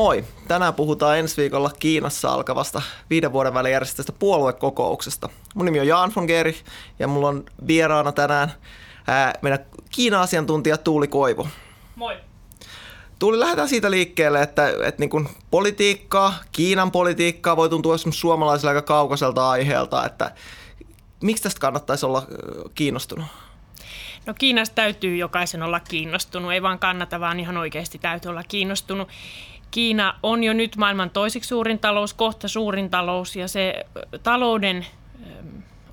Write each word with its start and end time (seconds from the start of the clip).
Moi! 0.00 0.24
Tänään 0.48 0.74
puhutaan 0.74 1.18
ensi 1.18 1.36
viikolla 1.36 1.70
Kiinassa 1.78 2.32
alkavasta 2.32 2.82
viiden 3.10 3.32
vuoden 3.32 3.54
välein 3.54 3.72
järjestettävästä 3.72 4.12
puoluekokouksesta. 4.12 5.28
Mun 5.54 5.64
nimi 5.64 5.80
on 5.80 5.86
Jaan 5.86 6.12
von 6.16 6.24
Geri 6.24 6.56
ja 6.98 7.08
mulla 7.08 7.28
on 7.28 7.44
vieraana 7.66 8.12
tänään 8.12 8.52
ää, 9.06 9.32
meidän 9.42 9.58
Kiina-asiantuntija 9.90 10.76
Tuuli 10.76 11.08
Koivu. 11.08 11.48
Moi! 11.96 12.16
Tuuli, 13.18 13.40
lähdetään 13.40 13.68
siitä 13.68 13.90
liikkeelle, 13.90 14.42
että, 14.42 14.68
että 14.68 15.00
niin 15.00 15.10
kuin 15.10 15.28
politiikkaa, 15.50 16.34
Kiinan 16.52 16.90
politiikkaa 16.90 17.56
voi 17.56 17.68
tuntua 17.68 17.96
suomalaisille 17.98 18.70
aika 18.70 18.82
kaukaiselta 18.82 19.50
aiheelta, 19.50 20.06
että 20.06 20.30
miksi 21.22 21.42
tästä 21.42 21.60
kannattaisi 21.60 22.06
olla 22.06 22.26
kiinnostunut? 22.74 23.26
No 24.26 24.34
Kiinasta 24.34 24.74
täytyy 24.74 25.16
jokaisen 25.16 25.62
olla 25.62 25.80
kiinnostunut, 25.80 26.52
ei 26.52 26.62
vaan 26.62 26.78
kannata, 26.78 27.20
vaan 27.20 27.40
ihan 27.40 27.56
oikeasti 27.56 27.98
täytyy 27.98 28.28
olla 28.28 28.42
kiinnostunut. 28.42 29.08
Kiina 29.70 30.14
on 30.22 30.44
jo 30.44 30.52
nyt 30.52 30.76
maailman 30.76 31.10
toiseksi 31.10 31.48
suurin 31.48 31.78
talous, 31.78 32.14
kohta 32.14 32.48
suurin 32.48 32.90
talous 32.90 33.36
ja 33.36 33.48
se 33.48 33.86
talouden 34.22 34.86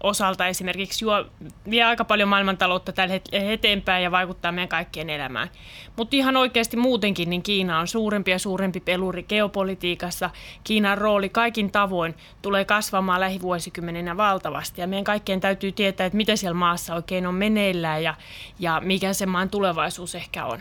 osalta 0.03 0.47
esimerkiksi 0.47 1.05
juo, 1.05 1.25
vie 1.69 1.83
aika 1.83 2.05
paljon 2.05 2.29
maailmantaloutta 2.29 2.91
tällä 2.91 3.13
eteenpäin 3.31 4.03
ja 4.03 4.11
vaikuttaa 4.11 4.51
meidän 4.51 4.69
kaikkien 4.69 5.09
elämään. 5.09 5.49
Mutta 5.95 6.15
ihan 6.15 6.37
oikeasti 6.37 6.77
muutenkin, 6.77 7.29
niin 7.29 7.43
Kiina 7.43 7.79
on 7.79 7.87
suurempi 7.87 8.31
ja 8.31 8.39
suurempi 8.39 8.79
peluri 8.79 9.23
geopolitiikassa. 9.23 10.29
Kiinan 10.63 10.97
rooli 10.97 11.29
kaikin 11.29 11.71
tavoin 11.71 12.15
tulee 12.41 12.65
kasvamaan 12.65 13.19
lähivuosikymmeninä 13.19 14.17
valtavasti 14.17 14.81
ja 14.81 14.87
meidän 14.87 15.03
kaikkien 15.03 15.39
täytyy 15.39 15.71
tietää, 15.71 16.05
että 16.05 16.17
mitä 16.17 16.35
siellä 16.35 16.57
maassa 16.57 16.95
oikein 16.95 17.27
on 17.27 17.35
meneillään 17.35 18.03
ja, 18.03 18.15
ja 18.59 18.81
mikä 18.85 19.13
se 19.13 19.25
maan 19.25 19.49
tulevaisuus 19.49 20.15
ehkä 20.15 20.45
on. 20.45 20.59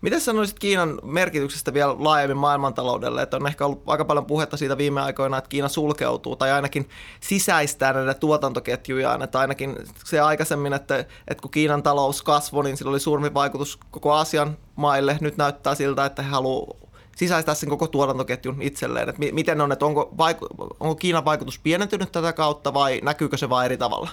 Miten 0.00 0.20
sanoisit 0.20 0.58
Kiinan 0.58 0.98
merkityksestä 1.02 1.74
vielä 1.74 1.96
laajemmin 1.98 2.36
maailmantaloudelle? 2.36 3.22
Että 3.22 3.36
on 3.36 3.46
ehkä 3.46 3.66
ollut 3.66 3.82
aika 3.86 4.04
paljon 4.04 4.26
puhetta 4.26 4.56
siitä 4.56 4.78
viime 4.78 5.00
aikoina, 5.00 5.38
että 5.38 5.48
Kiina 5.48 5.68
sulkeutuu 5.68 6.36
tai 6.36 6.52
ainakin 6.52 6.88
sisäistää 7.20 7.92
näitä 7.92 8.14
tuotantoketjujaan. 8.14 9.22
Että 9.22 9.38
ainakin 9.38 9.76
se 10.04 10.20
aikaisemmin, 10.20 10.72
että, 10.72 10.98
että 10.98 11.42
kun 11.42 11.50
Kiinan 11.50 11.82
talous 11.82 12.22
kasvoi, 12.22 12.64
niin 12.64 12.76
sillä 12.76 12.90
oli 12.90 13.00
suurempi 13.00 13.34
vaikutus 13.34 13.78
koko 13.90 14.12
Aasian 14.12 14.56
maille. 14.76 15.18
Nyt 15.20 15.36
näyttää 15.36 15.74
siltä, 15.74 16.04
että 16.04 16.22
he 16.22 16.28
haluavat 16.28 16.88
sisäistää 17.16 17.54
sen 17.54 17.68
koko 17.68 17.86
tuotantoketjun 17.86 18.62
itselleen. 18.62 19.08
Että 19.08 19.22
miten 19.32 19.60
on, 19.60 19.72
että 19.72 19.86
onko, 19.86 20.14
vaiku- 20.16 20.76
onko 20.80 20.94
Kiinan 20.94 21.24
vaikutus 21.24 21.58
pienentynyt 21.58 22.12
tätä 22.12 22.32
kautta 22.32 22.74
vai 22.74 23.00
näkyykö 23.04 23.36
se 23.36 23.48
vain 23.48 23.64
eri 23.64 23.76
tavalla? 23.76 24.08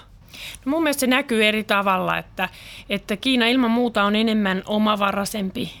No 0.64 0.70
mun 0.70 0.82
mielestä 0.82 1.00
se 1.00 1.06
näkyy 1.06 1.44
eri 1.44 1.64
tavalla, 1.64 2.18
että, 2.18 2.48
että 2.88 3.16
Kiina 3.16 3.46
ilman 3.46 3.70
muuta 3.70 4.04
on 4.04 4.16
enemmän 4.16 4.62
omavaraisempi 4.66 5.72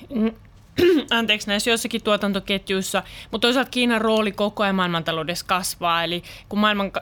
anteeksi, 1.10 1.48
näissä 1.48 1.70
joissakin 1.70 2.02
tuotantoketjuissa, 2.02 3.02
mutta 3.30 3.46
toisaalta 3.46 3.70
Kiinan 3.70 4.00
rooli 4.00 4.32
koko 4.32 4.62
ajan 4.62 4.74
maailmantaloudessa 4.74 5.46
kasvaa. 5.46 6.04
Eli 6.04 6.22
kun 6.48 6.58
maailman, 6.58 6.92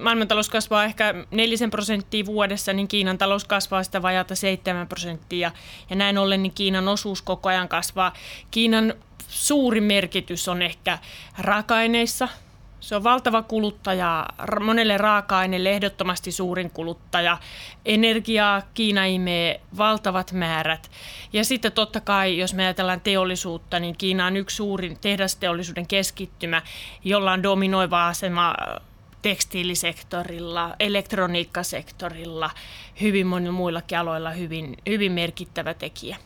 maailmantalous 0.00 0.48
kasvaa 0.48 0.84
ehkä 0.84 1.14
nelisen 1.30 1.70
prosenttia 1.70 2.26
vuodessa, 2.26 2.72
niin 2.72 2.88
Kiinan 2.88 3.18
talous 3.18 3.44
kasvaa 3.44 3.82
sitä 3.82 4.02
vajata 4.02 4.34
7 4.34 4.88
prosenttia. 4.88 5.50
Ja 5.90 5.96
näin 5.96 6.18
ollen 6.18 6.42
niin 6.42 6.52
Kiinan 6.52 6.88
osuus 6.88 7.22
koko 7.22 7.48
ajan 7.48 7.68
kasvaa. 7.68 8.12
Kiinan 8.50 8.94
suuri 9.28 9.80
merkitys 9.80 10.48
on 10.48 10.62
ehkä 10.62 10.98
raaka-aineissa, 11.38 12.28
se 12.80 12.96
on 12.96 13.04
valtava 13.04 13.42
kuluttaja, 13.42 14.26
monelle 14.64 14.98
raaka-aineelle 14.98 15.70
ehdottomasti 15.70 16.32
suurin 16.32 16.70
kuluttaja. 16.70 17.38
Energiaa 17.84 18.62
Kiina 18.74 19.04
imee 19.04 19.60
valtavat 19.76 20.32
määrät. 20.32 20.90
Ja 21.32 21.44
sitten 21.44 21.72
totta 21.72 22.00
kai, 22.00 22.38
jos 22.38 22.54
me 22.54 22.64
ajatellaan 22.64 23.00
teollisuutta, 23.00 23.80
niin 23.80 23.96
Kiina 23.96 24.26
on 24.26 24.36
yksi 24.36 24.56
suurin 24.56 24.98
tehdasteollisuuden 25.00 25.86
keskittymä, 25.86 26.62
jolla 27.04 27.32
on 27.32 27.42
dominoiva 27.42 28.08
asema 28.08 28.54
tekstiilisektorilla, 29.22 30.74
elektroniikkasektorilla, 30.78 32.50
hyvin 33.00 33.26
monilla 33.26 33.52
muillakin 33.52 33.98
aloilla 33.98 34.30
hyvin, 34.30 34.76
hyvin 34.88 35.12
merkittävä 35.12 35.74
tekijä. 35.74 36.16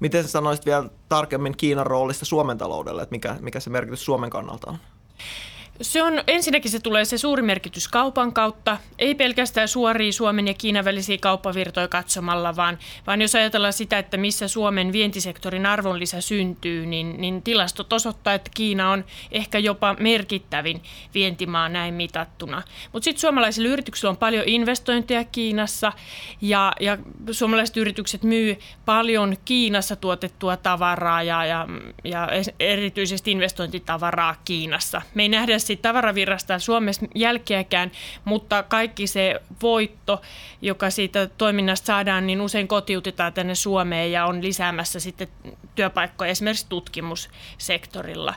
Miten 0.00 0.28
sanoisit 0.28 0.66
vielä 0.66 0.88
tarkemmin 1.08 1.56
Kiinan 1.56 1.86
roolista 1.86 2.24
Suomen 2.24 2.58
taloudelle, 2.58 3.02
että 3.02 3.14
mikä, 3.14 3.36
mikä 3.40 3.60
se 3.60 3.70
merkitys 3.70 4.04
Suomen 4.04 4.30
kannalta 4.30 4.70
on? 4.70 4.78
Se 5.82 6.02
on, 6.02 6.22
ensinnäkin 6.26 6.70
se 6.70 6.80
tulee 6.80 7.04
se 7.04 7.18
suuri 7.18 7.42
merkitys 7.42 7.88
kaupan 7.88 8.32
kautta, 8.32 8.78
ei 8.98 9.14
pelkästään 9.14 9.68
suoria 9.68 10.12
Suomen 10.12 10.48
ja 10.48 10.54
Kiinan 10.54 10.84
välisiä 10.84 11.18
kauppavirtoja 11.20 11.88
katsomalla, 11.88 12.56
vaan, 12.56 12.78
vaan 13.06 13.22
jos 13.22 13.34
ajatellaan 13.34 13.72
sitä, 13.72 13.98
että 13.98 14.16
missä 14.16 14.48
Suomen 14.48 14.92
vientisektorin 14.92 15.66
arvonlisä 15.66 16.20
syntyy, 16.20 16.86
niin, 16.86 17.20
niin 17.20 17.42
tilastot 17.42 17.92
osoittaa, 17.92 18.34
että 18.34 18.50
Kiina 18.54 18.90
on 18.90 19.04
ehkä 19.32 19.58
jopa 19.58 19.96
merkittävin 20.00 20.82
vientimaa 21.14 21.68
näin 21.68 21.94
mitattuna. 21.94 22.62
Mutta 22.92 23.04
sitten 23.04 23.20
suomalaisilla 23.20 23.68
yrityksillä 23.68 24.10
on 24.10 24.16
paljon 24.16 24.44
investointeja 24.46 25.24
Kiinassa 25.24 25.92
ja, 26.40 26.72
ja 26.80 26.98
suomalaiset 27.30 27.76
yritykset 27.76 28.22
myy 28.22 28.58
paljon 28.84 29.36
Kiinassa 29.44 29.96
tuotettua 29.96 30.56
tavaraa 30.56 31.22
ja, 31.22 31.44
ja, 31.44 31.66
ja 32.04 32.28
erityisesti 32.60 33.30
investointitavaraa 33.30 34.36
Kiinassa. 34.44 35.02
Me 35.14 35.22
ei 35.22 35.28
nähdä 35.28 35.58
siitä 35.68 35.82
tavaravirrasta 35.82 36.58
Suomessa 36.58 37.06
jälkeäkään, 37.14 37.90
mutta 38.24 38.62
kaikki 38.62 39.06
se 39.06 39.40
voitto, 39.62 40.22
joka 40.62 40.90
siitä 40.90 41.26
toiminnasta 41.26 41.86
saadaan, 41.86 42.26
niin 42.26 42.40
usein 42.40 42.68
kotiutetaan 42.68 43.32
tänne 43.32 43.54
Suomeen 43.54 44.12
ja 44.12 44.26
on 44.26 44.42
lisäämässä 44.42 45.00
sitten 45.00 45.28
työpaikkoja 45.74 46.30
esimerkiksi 46.30 46.66
tutkimussektorilla. 46.68 48.34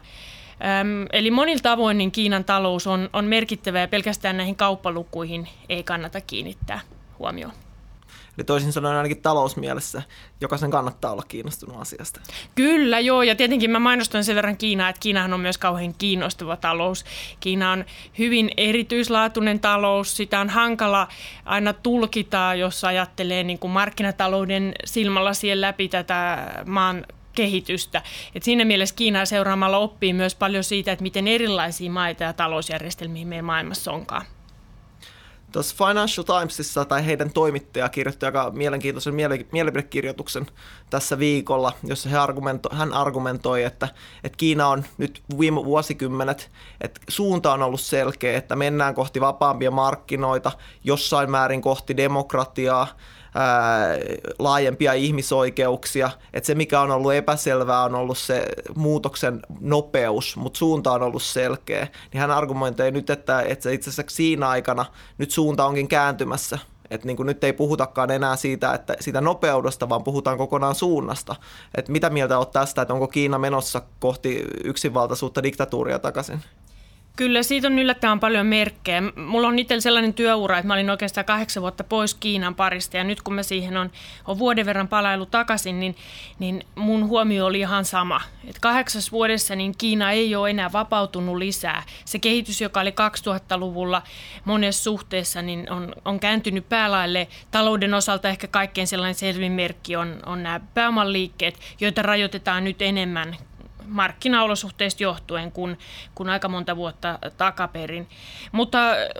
Eli 1.11 1.31
monilla 1.31 1.61
tavoin 1.61 1.97
niin 1.97 2.11
Kiinan 2.11 2.43
talous 2.43 2.87
on, 2.87 3.09
on 3.13 3.25
merkittävä 3.25 3.79
ja 3.79 3.87
pelkästään 3.87 4.37
näihin 4.37 4.55
kauppalukuihin 4.55 5.47
ei 5.69 5.83
kannata 5.83 6.21
kiinnittää 6.21 6.79
huomioon. 7.19 7.53
Eli 8.41 8.45
toisin 8.45 8.73
sanoen 8.73 8.97
ainakin 8.97 9.21
talousmielessä 9.21 10.01
jokaisen 10.41 10.71
kannattaa 10.71 11.11
olla 11.11 11.23
kiinnostunut 11.27 11.81
asiasta. 11.81 12.19
Kyllä, 12.55 12.99
joo. 12.99 13.23
Ja 13.23 13.35
tietenkin 13.35 13.71
mä 13.71 13.79
mainostan 13.79 14.23
sen 14.23 14.35
verran 14.35 14.57
Kiinaa, 14.57 14.89
että 14.89 14.99
Kiinahan 14.99 15.33
on 15.33 15.39
myös 15.39 15.57
kauhean 15.57 15.93
kiinnostava 15.97 16.57
talous. 16.57 17.05
Kiina 17.39 17.71
on 17.71 17.85
hyvin 18.17 18.51
erityislaatuinen 18.57 19.59
talous. 19.59 20.17
Sitä 20.17 20.39
on 20.39 20.49
hankala 20.49 21.07
aina 21.45 21.73
tulkita, 21.73 22.55
jos 22.55 22.83
ajattelee 22.83 23.43
niin 23.43 23.59
kuin 23.59 23.71
markkinatalouden 23.71 24.73
silmällä 24.85 25.33
siihen 25.33 25.61
läpi 25.61 25.87
tätä 25.87 26.47
maan 26.65 27.05
kehitystä. 27.33 28.01
Et 28.35 28.43
siinä 28.43 28.65
mielessä 28.65 28.95
Kiinaa 28.95 29.25
seuraamalla 29.25 29.77
oppii 29.77 30.13
myös 30.13 30.35
paljon 30.35 30.63
siitä, 30.63 30.91
että 30.91 31.03
miten 31.03 31.27
erilaisia 31.27 31.91
maita 31.91 32.23
ja 32.23 32.33
talousjärjestelmiä 32.33 33.25
meidän 33.25 33.45
maailmassa 33.45 33.91
onkaan. 33.91 34.25
Tuossa 35.51 35.85
Financial 35.85 36.25
Timesissa 36.25 36.85
tai 36.85 37.05
heidän 37.05 37.33
toimittaja 37.33 37.89
kirjoitti 37.89 38.25
aika 38.25 38.51
mielenkiintoisen 38.53 39.13
mielipidekirjoituksen 39.51 40.45
tässä 40.89 41.19
viikolla, 41.19 41.73
jossa 41.83 42.09
he 42.09 42.17
argumento, 42.17 42.69
hän 42.71 42.93
argumentoi, 42.93 43.63
että, 43.63 43.87
että 44.23 44.37
Kiina 44.37 44.67
on 44.67 44.85
nyt 44.97 45.21
viime 45.39 45.65
vuosikymmenet, 45.65 46.51
että 46.81 47.01
suunta 47.07 47.53
on 47.53 47.63
ollut 47.63 47.81
selkeä, 47.81 48.37
että 48.37 48.55
mennään 48.55 48.95
kohti 48.95 49.21
vapaampia 49.21 49.71
markkinoita, 49.71 50.51
jossain 50.83 51.31
määrin 51.31 51.61
kohti 51.61 51.97
demokratiaa, 51.97 52.87
ää, 53.35 53.97
laajempia 54.39 54.93
ihmisoikeuksia. 54.93 56.09
Että 56.33 56.47
se, 56.47 56.55
mikä 56.55 56.81
on 56.81 56.91
ollut 56.91 57.13
epäselvää, 57.13 57.83
on 57.83 57.95
ollut 57.95 58.17
se 58.17 58.45
muutoksen 58.75 59.39
nopeus, 59.59 60.37
mutta 60.37 60.57
suunta 60.57 60.91
on 60.91 61.03
ollut 61.03 61.23
selkeä. 61.23 61.87
Niin 62.13 62.21
hän 62.21 62.31
argumentoi 62.31 62.91
nyt, 62.91 63.09
että, 63.09 63.41
että 63.41 63.69
itse 63.69 63.89
asiassa 63.89 64.15
siinä 64.15 64.49
aikana 64.49 64.85
nyt 65.17 65.31
suunta 65.31 65.65
onkin 65.65 65.87
kääntymässä 65.87 66.59
että 66.91 67.07
niin 67.07 67.17
nyt 67.25 67.43
ei 67.43 67.53
puhutakaan 67.53 68.11
enää 68.11 68.35
siitä, 68.35 68.73
että 68.73 68.95
siitä 68.99 69.21
nopeudesta, 69.21 69.89
vaan 69.89 70.03
puhutaan 70.03 70.37
kokonaan 70.37 70.75
suunnasta. 70.75 71.35
että 71.75 71.91
mitä 71.91 72.09
mieltä 72.09 72.37
olet 72.37 72.51
tästä, 72.51 72.81
että 72.81 72.93
onko 72.93 73.07
Kiina 73.07 73.39
menossa 73.39 73.81
kohti 73.99 74.43
yksinvaltaisuutta 74.63 75.43
diktatuuria 75.43 75.99
takaisin? 75.99 76.39
Kyllä, 77.15 77.43
siitä 77.43 77.67
on 77.67 77.79
yllättävän 77.79 78.19
paljon 78.19 78.45
merkkejä. 78.45 79.01
Mulla 79.15 79.47
on 79.47 79.59
itsellä 79.59 79.81
sellainen 79.81 80.13
työura, 80.13 80.57
että 80.57 80.67
mä 80.67 80.73
olin 80.73 80.89
oikeastaan 80.89 81.25
kahdeksan 81.25 81.61
vuotta 81.61 81.83
pois 81.83 82.15
Kiinan 82.15 82.55
parista 82.55 82.97
ja 82.97 83.03
nyt 83.03 83.21
kun 83.21 83.33
mä 83.33 83.43
siihen 83.43 83.77
on, 83.77 83.91
on 84.27 84.39
vuoden 84.39 84.65
verran 84.65 84.87
palailu 84.87 85.25
takaisin, 85.25 85.79
niin, 85.79 85.95
niin 86.39 86.63
mun 86.75 87.07
huomio 87.07 87.45
oli 87.45 87.59
ihan 87.59 87.85
sama. 87.85 88.21
Et 88.47 88.59
kahdeksas 88.59 89.11
vuodessa 89.11 89.55
niin 89.55 89.75
Kiina 89.77 90.11
ei 90.11 90.35
ole 90.35 90.49
enää 90.49 90.71
vapautunut 90.71 91.37
lisää. 91.37 91.83
Se 92.05 92.19
kehitys, 92.19 92.61
joka 92.61 92.79
oli 92.79 92.89
2000-luvulla 92.91 94.01
monessa 94.45 94.83
suhteessa, 94.83 95.41
niin 95.41 95.71
on, 95.71 95.95
on 96.05 96.19
kääntynyt 96.19 96.69
päälaille. 96.69 97.27
Talouden 97.51 97.93
osalta 97.93 98.29
ehkä 98.29 98.47
kaikkein 98.47 98.87
sellainen 98.87 99.15
selvin 99.15 99.51
merkki 99.51 99.95
on, 99.95 100.19
on 100.25 100.43
nämä 100.43 100.59
pääomanliikkeet, 100.73 101.59
joita 101.79 102.01
rajoitetaan 102.01 102.63
nyt 102.63 102.81
enemmän 102.81 103.37
markkinaolosuhteista 103.87 105.03
johtuen 105.03 105.51
kuin, 105.51 105.79
kuin 106.15 106.29
aika 106.29 106.47
monta 106.47 106.75
vuotta 106.75 107.19
takaperin. 107.37 108.09
Mutta 108.51 108.79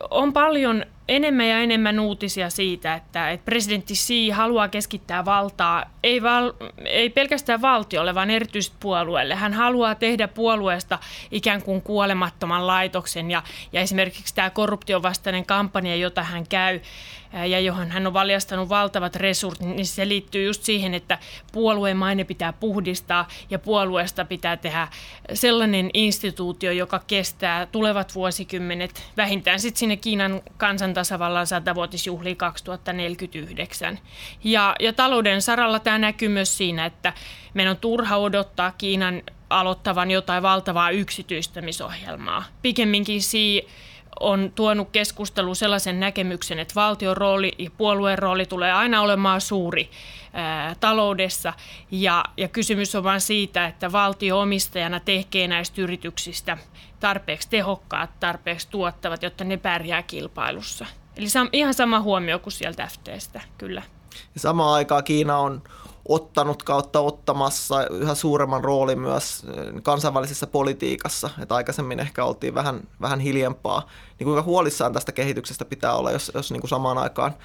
on 0.10 0.34
paljon 0.34 0.86
enemmän 1.08 1.48
ja 1.48 1.60
enemmän 1.60 2.00
uutisia 2.00 2.50
siitä, 2.50 2.94
että, 2.94 3.30
että 3.30 3.46
presidentti 3.46 3.94
Xi 3.94 4.30
haluaa 4.30 4.68
keskittää 4.68 5.26
valtaa 5.26 5.86
ei, 6.04 6.24
val, 6.24 6.54
ei 6.86 7.10
pelkästään 7.10 7.62
valtiolle, 7.62 8.16
vaan 8.16 8.30
erityisesti 8.30 8.78
puolueelle. 8.80 9.36
Hän 9.36 9.54
haluaa 9.54 9.96
tehdä 9.96 10.28
puolueesta 10.28 11.00
ikään 11.32 11.62
kuin 11.62 11.82
kuolemattoman 11.82 12.68
laitoksen 12.68 13.32
ja, 13.32 13.44
ja 13.74 13.82
esimerkiksi 13.82 14.36
tämä 14.36 14.50
korruptiovastainen 14.50 15.46
kampanja, 15.46 15.96
jota 15.96 16.24
hän 16.24 16.48
käy, 16.48 16.80
ja 17.34 17.60
johon 17.60 17.92
hän 17.92 18.08
on 18.08 18.14
valjastanut 18.14 18.70
valtavat 18.70 19.16
resurssit, 19.16 19.68
niin 19.68 19.86
se 19.86 20.08
liittyy 20.08 20.46
just 20.46 20.64
siihen, 20.64 20.94
että 20.94 21.18
puolueen 21.52 21.98
maine 21.98 22.24
pitää 22.24 22.54
puhdistaa 22.54 23.28
ja 23.50 23.60
puolueesta 23.60 24.26
pitää 24.26 24.58
tehdä 24.58 24.88
sellainen 25.34 25.90
instituutio, 25.94 26.72
joka 26.72 27.02
kestää 27.08 27.66
tulevat 27.66 28.16
vuosikymmenet, 28.16 29.12
vähintään 29.18 29.60
sitten 29.60 29.80
sinne 29.80 29.98
Kiinan 29.98 30.42
kansantasavallan 30.94 31.48
satavuotisjuhliin 31.48 32.38
2049. 32.38 34.00
Ja, 34.44 34.76
ja 34.80 34.94
talouden 34.94 35.42
saralla 35.42 35.80
tämä 35.80 35.98
näkyy 35.98 36.30
myös 36.30 36.58
siinä, 36.58 36.86
että 36.86 37.14
meidän 37.54 37.72
on 37.72 37.78
turha 37.78 38.18
odottaa 38.18 38.72
Kiinan 38.72 39.22
aloittavan 39.50 40.12
jotain 40.12 40.44
valtavaa 40.44 40.90
yksityistämisohjelmaa. 40.90 42.44
Pikemminkin 42.62 43.22
siinä 43.22 43.68
on 44.20 44.52
tuonut 44.56 44.90
keskusteluun 44.92 45.56
sellaisen 45.56 46.00
näkemyksen, 46.00 46.60
että 46.60 46.76
valtion 46.76 47.18
rooli 47.18 47.52
ja 47.58 47.70
puolueen 47.78 48.20
rooli 48.20 48.46
tulee 48.46 48.72
aina 48.72 49.02
olemaan 49.02 49.42
suuri 49.42 49.90
ää, 50.34 50.76
taloudessa. 50.80 51.54
Ja, 51.92 52.26
ja 52.38 52.48
kysymys 52.48 52.96
on 52.96 53.04
vain 53.04 53.22
siitä, 53.22 53.66
että 53.66 53.92
valtio 53.92 54.40
omistajana 54.40 55.00
tekee 55.00 55.48
näistä 55.48 55.82
yrityksistä 55.82 56.58
tarpeeksi 57.00 57.50
tehokkaat, 57.50 58.20
tarpeeksi 58.20 58.68
tuottavat, 58.70 59.24
jotta 59.24 59.44
ne 59.44 59.58
pärjää 59.58 60.04
kilpailussa. 60.04 60.86
Eli 61.18 61.30
sam, 61.30 61.50
ihan 61.54 61.74
sama 61.74 62.00
huomio 62.00 62.40
kuin 62.40 62.54
sieltä 62.54 62.88
FTstä, 62.88 63.42
kyllä. 63.58 63.84
Ja 64.34 64.40
samaan 64.40 64.74
aikaan 64.74 65.04
Kiina 65.04 65.38
on 65.38 65.64
ottanut 66.08 66.64
kautta 66.64 67.00
ottamassa 67.00 67.88
yhä 67.88 68.16
suuremman 68.16 68.64
roolin 68.64 69.00
myös 69.00 69.44
eh, 69.44 69.84
kansainvälisessä 69.84 70.48
politiikassa. 70.48 71.30
Että 71.42 71.56
aikaisemmin 71.56 72.00
ehkä 72.00 72.26
oltiin 72.26 72.56
vähän, 72.56 72.82
vähän 73.02 73.20
hiljempaa. 73.20 73.88
Niin 74.20 74.26
kuinka 74.26 74.42
huolissaan 74.42 74.94
tästä 74.94 75.12
kehityksestä 75.12 75.66
pitää 75.66 75.94
olla, 75.94 76.12
jos, 76.12 76.32
jos 76.34 76.52
niin 76.52 76.62
kuin 76.62 76.70
samaan 76.70 76.98
aikaan 76.98 77.36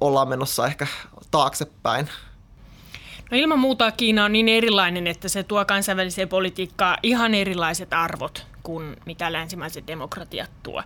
ollaan 0.00 0.28
menossa 0.28 0.66
ehkä 0.66 0.86
taaksepäin? 1.30 2.08
No 3.30 3.38
ilman 3.38 3.58
muuta 3.58 3.90
Kiina 3.90 4.24
on 4.24 4.32
niin 4.32 4.48
erilainen, 4.48 5.06
että 5.06 5.28
se 5.28 5.42
tuo 5.42 5.64
kansainväliseen 5.64 6.28
politiikkaan 6.28 6.98
ihan 7.02 7.34
erilaiset 7.34 7.92
arvot 7.92 8.46
kuin 8.62 8.96
mitä 9.06 9.32
länsimaiset 9.32 9.86
demokratiat 9.86 10.50
tuo. 10.62 10.82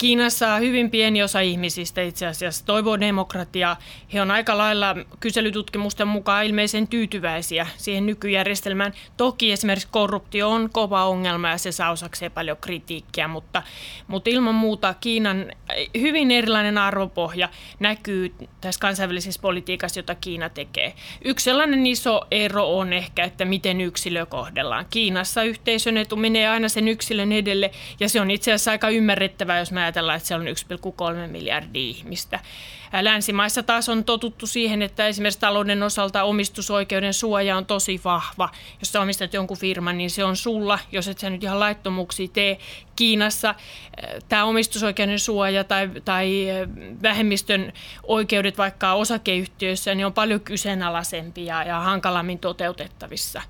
Kiinassa 0.00 0.56
hyvin 0.56 0.90
pieni 0.90 1.22
osa 1.22 1.40
ihmisistä 1.40 2.02
itse 2.02 2.26
asiassa 2.26 2.66
toivoo 2.66 3.00
demokratiaa. 3.00 3.76
He 4.12 4.22
on 4.22 4.30
aika 4.30 4.58
lailla 4.58 4.96
kyselytutkimusten 5.20 6.08
mukaan 6.08 6.44
ilmeisen 6.44 6.88
tyytyväisiä 6.88 7.66
siihen 7.76 8.06
nykyjärjestelmään. 8.06 8.92
Toki 9.16 9.52
esimerkiksi 9.52 9.88
korruptio 9.90 10.50
on 10.50 10.70
kova 10.72 11.04
ongelma 11.04 11.48
ja 11.48 11.58
se 11.58 11.72
saa 11.72 11.90
osakseen 11.90 12.32
paljon 12.32 12.56
kritiikkiä, 12.60 13.28
mutta, 13.28 13.62
mutta 14.08 14.30
ilman 14.30 14.54
muuta 14.54 14.94
Kiinan 15.00 15.52
hyvin 16.00 16.30
erilainen 16.30 16.78
arvopohja 16.78 17.48
näkyy 17.78 18.34
tässä 18.60 18.80
kansainvälisessä 18.80 19.40
politiikassa, 19.42 19.98
jota 19.98 20.14
Kiina 20.14 20.48
tekee. 20.48 20.94
Yksi 21.24 21.44
sellainen 21.44 21.86
iso 21.86 22.20
ero 22.30 22.78
on 22.78 22.92
ehkä, 22.92 23.24
että 23.24 23.44
miten 23.44 23.80
yksilö 23.80 24.26
kohdellaan. 24.26 24.86
Kiinassa 24.90 25.42
yhteisön 25.42 25.96
etu 25.96 26.16
menee 26.16 26.48
aina 26.48 26.68
sen 26.68 26.88
yksilön 26.88 27.32
edelle 27.32 27.70
ja 28.00 28.08
se 28.08 28.20
on 28.20 28.30
itse 28.30 28.52
asiassa 28.52 28.70
aika 28.70 28.88
ymmärrettävää, 28.88 29.58
jos 29.58 29.72
mä 29.72 29.89
ajatellaan, 29.90 30.16
että 30.16 30.26
siellä 30.28 30.50
on 30.50 31.24
1,3 31.26 31.30
miljardia 31.30 31.82
ihmistä. 31.82 32.40
Länsimaissa 33.00 33.62
taas 33.62 33.88
on 33.88 34.04
totuttu 34.04 34.46
siihen, 34.46 34.82
että 34.82 35.06
esimerkiksi 35.06 35.40
talouden 35.40 35.82
osalta 35.82 36.22
omistusoikeuden 36.22 37.14
suoja 37.14 37.56
on 37.56 37.66
tosi 37.66 38.00
vahva. 38.04 38.48
Jos 38.80 38.92
sä 38.92 39.00
omistat 39.00 39.34
jonkun 39.34 39.58
firman, 39.58 39.98
niin 39.98 40.10
se 40.10 40.24
on 40.24 40.36
sulla, 40.36 40.78
jos 40.92 41.08
et 41.08 41.18
sä 41.18 41.30
nyt 41.30 41.44
ihan 41.44 41.60
laittomuuksia 41.60 42.28
tee. 42.32 42.58
Kiinassa 42.96 43.54
tämä 44.28 44.44
omistusoikeuden 44.44 45.18
suoja 45.18 45.64
tai, 45.64 45.90
tai 46.04 46.46
vähemmistön 47.02 47.72
oikeudet 48.02 48.58
vaikka 48.58 48.92
osakeyhtiöissä, 48.92 49.94
niin 49.94 50.06
on 50.06 50.12
paljon 50.12 50.40
kyseenalaisempia 50.40 51.64
ja 51.64 51.80
hankalammin 51.80 52.38
toteutettavissa. 52.38 53.42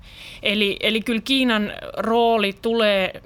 Eli, 0.43 0.77
eli 0.79 1.01
kyllä 1.01 1.21
Kiinan 1.21 1.73
rooli 1.97 2.53
tulee 2.61 3.21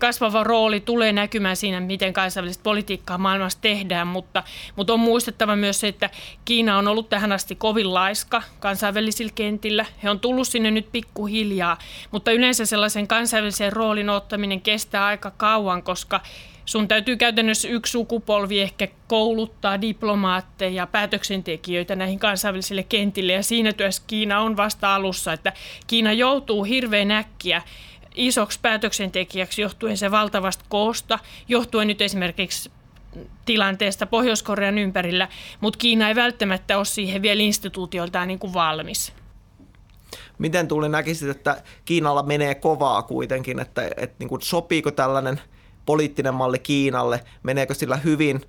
kasvava 0.00 0.44
rooli 0.44 0.80
tulee 0.80 1.12
näkymään 1.12 1.56
siinä, 1.56 1.80
miten 1.80 2.12
kansainvälistä 2.12 2.62
politiikkaa 2.62 3.18
maailmassa 3.18 3.58
tehdään, 3.60 4.06
mutta, 4.06 4.42
mutta 4.76 4.92
on 4.92 5.00
muistettava 5.00 5.47
myös 5.56 5.80
se, 5.80 5.88
että 5.88 6.10
Kiina 6.44 6.78
on 6.78 6.88
ollut 6.88 7.08
tähän 7.08 7.32
asti 7.32 7.54
kovin 7.54 7.94
laiska 7.94 8.42
kansainvälisillä 8.60 9.32
kentillä. 9.34 9.86
He 10.02 10.10
on 10.10 10.20
tullut 10.20 10.48
sinne 10.48 10.70
nyt 10.70 10.92
pikkuhiljaa, 10.92 11.78
mutta 12.10 12.32
yleensä 12.32 12.66
sellaisen 12.66 13.08
kansainvälisen 13.08 13.72
roolin 13.72 14.10
ottaminen 14.10 14.60
kestää 14.60 15.06
aika 15.06 15.30
kauan, 15.30 15.82
koska 15.82 16.20
sun 16.64 16.88
täytyy 16.88 17.16
käytännössä 17.16 17.68
yksi 17.68 17.90
sukupolvi 17.90 18.60
ehkä 18.60 18.88
kouluttaa 19.06 19.80
diplomaatteja, 19.80 20.86
päätöksentekijöitä 20.86 21.96
näihin 21.96 22.18
kansainvälisille 22.18 22.82
kentille. 22.82 23.32
Ja 23.32 23.42
siinä 23.42 23.72
työssä 23.72 24.02
Kiina 24.06 24.40
on 24.40 24.56
vasta 24.56 24.94
alussa, 24.94 25.32
että 25.32 25.52
Kiina 25.86 26.12
joutuu 26.12 26.64
hirveän 26.64 27.10
äkkiä 27.10 27.62
isoksi 28.14 28.58
päätöksentekijäksi 28.62 29.62
johtuen 29.62 29.96
se 29.96 30.10
valtavasta 30.10 30.64
koosta, 30.68 31.18
johtuen 31.48 31.88
nyt 31.88 32.02
esimerkiksi 32.02 32.70
tilanteesta 33.44 34.06
Pohjois-Korean 34.06 34.78
ympärillä, 34.78 35.28
mutta 35.60 35.78
Kiina 35.78 36.08
ei 36.08 36.14
välttämättä 36.14 36.76
ole 36.76 36.84
siihen 36.84 37.22
vielä 37.22 37.42
instituutioltaan 37.42 38.28
niin 38.28 38.38
kuin 38.38 38.54
valmis. 38.54 39.12
Miten 40.38 40.68
tuli 40.68 40.88
näkisit, 40.88 41.28
että 41.28 41.62
Kiinalla 41.84 42.22
menee 42.22 42.54
kovaa 42.54 43.02
kuitenkin, 43.02 43.60
että, 43.60 43.82
että 43.96 44.16
niin 44.18 44.28
kuin 44.28 44.42
sopiiko 44.42 44.90
tällainen 44.90 45.40
poliittinen 45.86 46.34
malli 46.34 46.58
Kiinalle, 46.58 47.24
meneekö 47.42 47.74
sillä 47.74 47.96
hyvin 47.96 48.40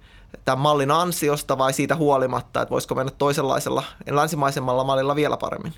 tämän 0.46 0.60
mallin 0.60 0.92
ansiosta 0.92 1.58
vai 1.58 1.74
siitä 1.74 1.96
huolimatta, 1.96 2.62
että 2.62 2.72
voisiko 2.72 2.96
mennä 2.96 3.12
toisenlaisella, 3.18 3.84
länsimaisemmalla 4.10 4.84
mallilla 4.84 5.16
vielä 5.16 5.38
paremmin? 5.38 5.74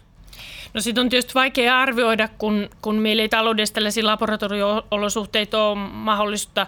No 0.74 0.82
sitten 0.82 1.02
on 1.02 1.10
tietysti 1.10 1.34
vaikea 1.34 1.80
arvioida, 1.80 2.30
kun, 2.38 2.70
kun 2.82 2.96
meillä 2.96 3.22
ei 3.22 3.30
taloudessa 3.30 3.74
tällaisia 3.76 4.06
laboratorio-olosuhteita 4.06 5.64
ole 5.64 5.76
mahdollista 5.92 6.68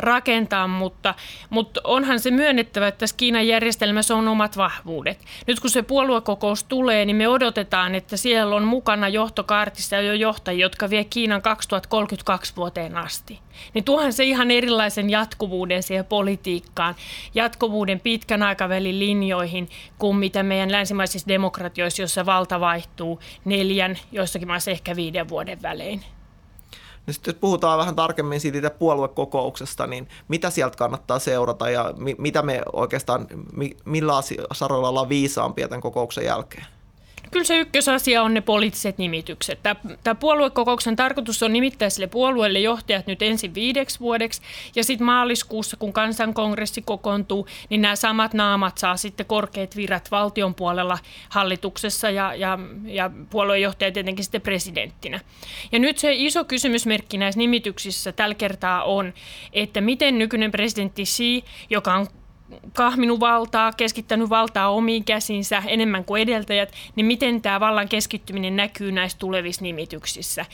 rakentaa, 0.00 0.68
mutta, 0.68 1.14
mutta 1.50 1.80
onhan 1.84 2.20
se 2.20 2.30
myönnettävä, 2.30 2.88
että 2.88 2.98
tässä 2.98 3.16
Kiinan 3.16 3.46
järjestelmässä 3.46 4.16
on 4.16 4.28
omat 4.28 4.56
vahvuudet. 4.56 5.18
Nyt 5.46 5.60
kun 5.60 5.70
se 5.70 5.82
puoluekokous 5.82 6.64
tulee, 6.64 7.04
niin 7.04 7.16
me 7.16 7.28
odotetaan, 7.28 7.94
että 7.94 8.16
siellä 8.16 8.56
on 8.56 8.64
mukana 8.64 9.08
johtokaartissa 9.08 9.96
jo 9.96 10.12
johtajia, 10.12 10.64
jotka 10.64 10.90
vie 10.90 11.04
Kiinan 11.04 11.42
2032 11.42 12.56
vuoteen 12.56 12.96
asti. 12.96 13.38
Niin 13.74 13.84
tuohan 13.84 14.12
se 14.12 14.24
ihan 14.24 14.50
erilaisen 14.50 15.10
jatkuvuuden 15.10 15.82
siihen 15.82 16.04
politiikkaan, 16.04 16.94
jatkuvuuden 17.34 18.00
pitkän 18.00 18.42
aikavälin 18.42 18.98
linjoihin 18.98 19.68
kuin 19.98 20.16
mitä 20.16 20.42
meidän 20.42 20.72
länsimaisissa 20.72 21.28
demokratioissa, 21.28 22.02
jossa 22.02 22.26
valta 22.26 22.60
vaihtuu 22.60 23.20
neljän, 23.44 23.98
joissakin 24.12 24.48
maissa 24.48 24.70
ehkä 24.70 24.96
viiden 24.96 25.28
vuoden 25.28 25.62
välein. 25.62 26.04
Niin 27.08 27.14
sitten 27.14 27.32
jos 27.32 27.40
puhutaan 27.40 27.78
vähän 27.78 27.96
tarkemmin 27.96 28.40
siitä 28.40 28.70
puoluekokouksesta, 28.70 29.86
niin 29.86 30.08
mitä 30.28 30.50
sieltä 30.50 30.76
kannattaa 30.76 31.18
seurata 31.18 31.70
ja 31.70 31.94
mi- 31.96 32.16
mitä 32.18 32.42
me 32.42 32.62
oikeastaan, 32.72 33.26
mi- 33.52 33.76
millä 33.84 34.12
saroilla 34.52 34.88
ollaan 34.88 35.08
viisaampia 35.08 35.68
tämän 35.68 35.80
kokouksen 35.80 36.24
jälkeen? 36.24 36.66
Kyllä 37.30 37.44
se 37.44 37.58
ykkösasia 37.58 38.22
on 38.22 38.34
ne 38.34 38.40
poliittiset 38.40 38.98
nimitykset. 38.98 39.58
Tämä, 39.62 40.14
puoluekokouksen 40.14 40.96
tarkoitus 40.96 41.42
on 41.42 41.52
nimittää 41.52 41.90
sille 41.90 42.06
puolueelle 42.06 42.60
johtajat 42.60 43.06
nyt 43.06 43.22
ensin 43.22 43.54
viideksi 43.54 44.00
vuodeksi 44.00 44.42
ja 44.74 44.84
sitten 44.84 45.06
maaliskuussa, 45.06 45.76
kun 45.76 45.92
kansankongressi 45.92 46.82
kokoontuu, 46.82 47.46
niin 47.70 47.82
nämä 47.82 47.96
samat 47.96 48.34
naamat 48.34 48.78
saa 48.78 48.96
sitten 48.96 49.26
korkeat 49.26 49.76
virat 49.76 50.10
valtion 50.10 50.54
puolella 50.54 50.98
hallituksessa 51.28 52.10
ja, 52.10 52.34
ja, 52.34 52.58
ja 52.84 53.10
puoluejohtaja 53.30 53.92
tietenkin 53.92 54.24
sitten 54.24 54.40
presidenttinä. 54.40 55.20
Ja 55.72 55.78
nyt 55.78 55.98
se 55.98 56.12
iso 56.14 56.44
kysymysmerkki 56.44 57.18
näissä 57.18 57.38
nimityksissä 57.38 58.12
tällä 58.12 58.34
kertaa 58.34 58.82
on, 58.82 59.12
että 59.52 59.80
miten 59.80 60.18
nykyinen 60.18 60.50
presidentti 60.50 61.04
Xi, 61.04 61.44
joka 61.70 61.94
on 61.94 62.06
kahminut 62.74 63.20
valtaa, 63.20 63.72
keskittänyt 63.72 64.30
valtaa 64.30 64.68
omiin 64.68 65.04
käsinsä 65.04 65.62
enemmän 65.66 66.04
kuin 66.04 66.22
edeltäjät, 66.22 66.72
niin 66.96 67.06
miten 67.06 67.42
tämä 67.42 67.60
vallan 67.60 67.88
keskittyminen 67.88 68.56
näkyy 68.56 68.92
näissä 68.92 69.18
tulevissa 69.18 69.62
nimityksissä. 69.62 70.46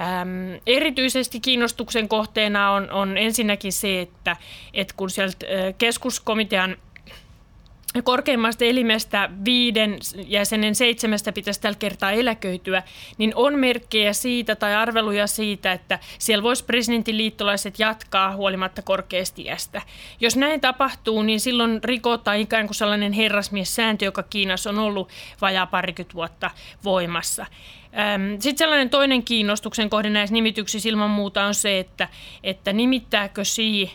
Ähm, 0.00 0.28
erityisesti 0.66 1.40
kiinnostuksen 1.40 2.08
kohteena 2.08 2.70
on, 2.70 2.90
on 2.90 3.18
ensinnäkin 3.18 3.72
se, 3.72 4.00
että, 4.00 4.36
että 4.74 4.94
kun 4.96 5.10
sieltä 5.10 5.46
keskuskomitean 5.78 6.76
korkeimmasta 8.04 8.64
elimestä 8.64 9.30
viiden 9.44 9.98
jäsenen 10.26 10.74
seitsemästä 10.74 11.32
pitäisi 11.32 11.60
tällä 11.60 11.78
kertaa 11.78 12.10
eläköityä, 12.10 12.82
niin 13.18 13.32
on 13.34 13.58
merkkejä 13.58 14.12
siitä 14.12 14.56
tai 14.56 14.74
arveluja 14.74 15.26
siitä, 15.26 15.72
että 15.72 15.98
siellä 16.18 16.42
voisi 16.42 16.64
presidentin 16.64 17.16
liittolaiset 17.16 17.78
jatkaa 17.78 18.36
huolimatta 18.36 18.82
korkeasti 18.82 19.42
iästä. 19.42 19.82
Jos 20.20 20.36
näin 20.36 20.60
tapahtuu, 20.60 21.22
niin 21.22 21.40
silloin 21.40 21.84
rikotaan 21.84 22.38
ikään 22.38 22.66
kuin 22.66 22.74
sellainen 22.74 23.12
herrasmies-sääntö, 23.12 24.04
joka 24.04 24.22
Kiinassa 24.22 24.70
on 24.70 24.78
ollut 24.78 25.08
vajaa 25.40 25.66
parikymmentä 25.66 26.14
vuotta 26.14 26.50
voimassa. 26.84 27.46
Sitten 28.38 28.58
sellainen 28.58 28.90
toinen 28.90 29.22
kiinnostuksen 29.22 29.90
kohde 29.90 30.10
näissä 30.10 30.34
nimityksissä 30.34 30.88
ilman 30.88 31.10
muuta 31.10 31.44
on 31.44 31.54
se, 31.54 31.78
että, 31.78 32.08
että 32.42 32.72
nimittääkö 32.72 33.42
Xi 33.44 33.92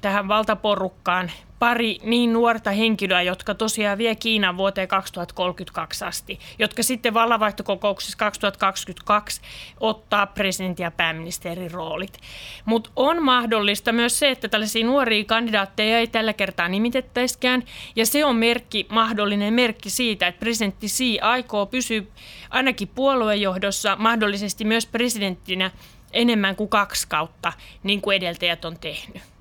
tähän 0.00 0.28
valtaporukkaan 0.28 1.30
pari 1.58 1.98
niin 2.02 2.32
nuorta 2.32 2.70
henkilöä, 2.70 3.22
jotka 3.22 3.54
tosiaan 3.54 3.98
vie 3.98 4.14
Kiinan 4.14 4.56
vuoteen 4.56 4.88
2032 4.88 6.04
asti, 6.04 6.38
jotka 6.58 6.82
sitten 6.82 7.14
vallanvaihtokokouksessa 7.14 8.18
2022 8.18 9.40
ottaa 9.80 10.26
presidentin 10.26 10.84
ja 10.84 10.90
pääministerin 10.90 11.70
roolit. 11.70 12.18
Mutta 12.64 12.90
on 12.96 13.22
mahdollista 13.22 13.92
myös 13.92 14.18
se, 14.18 14.30
että 14.30 14.48
tällaisia 14.48 14.86
nuoria 14.86 15.24
kandidaatteja 15.24 15.98
ei 15.98 16.06
tällä 16.06 16.32
kertaa 16.32 16.68
nimitettäisikään, 16.68 17.62
ja 17.96 18.06
se 18.06 18.24
on 18.24 18.36
merkki, 18.36 18.86
mahdollinen 18.90 19.54
merkki 19.54 19.90
siitä, 19.90 20.26
että 20.26 20.40
presidentti 20.40 20.86
Xi 20.86 21.20
aikoo 21.20 21.66
pysyä 21.66 22.02
ainakin 22.50 22.88
puoluejohdossa, 22.88 23.96
mahdollisesti 23.96 24.64
myös 24.64 24.86
presidenttinä 24.86 25.70
enemmän 26.12 26.56
kuin 26.56 26.68
kaksi 26.68 27.08
kautta, 27.08 27.52
niin 27.82 28.00
kuin 28.00 28.16
edeltäjät 28.16 28.64
on 28.64 28.78
tehnyt. 28.78 29.35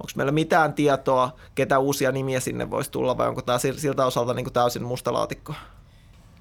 Onko 0.00 0.12
meillä 0.16 0.32
mitään 0.32 0.74
tietoa, 0.74 1.36
ketä 1.54 1.78
uusia 1.78 2.12
nimiä 2.12 2.40
sinne 2.40 2.70
voisi 2.70 2.90
tulla 2.90 3.16
vai 3.16 3.28
onko 3.28 3.42
tämä 3.42 3.58
siltä 3.58 4.06
osalta 4.06 4.34
niin 4.34 4.44
kuin 4.44 4.52
täysin 4.52 4.84
mustalaatikko? 4.84 5.54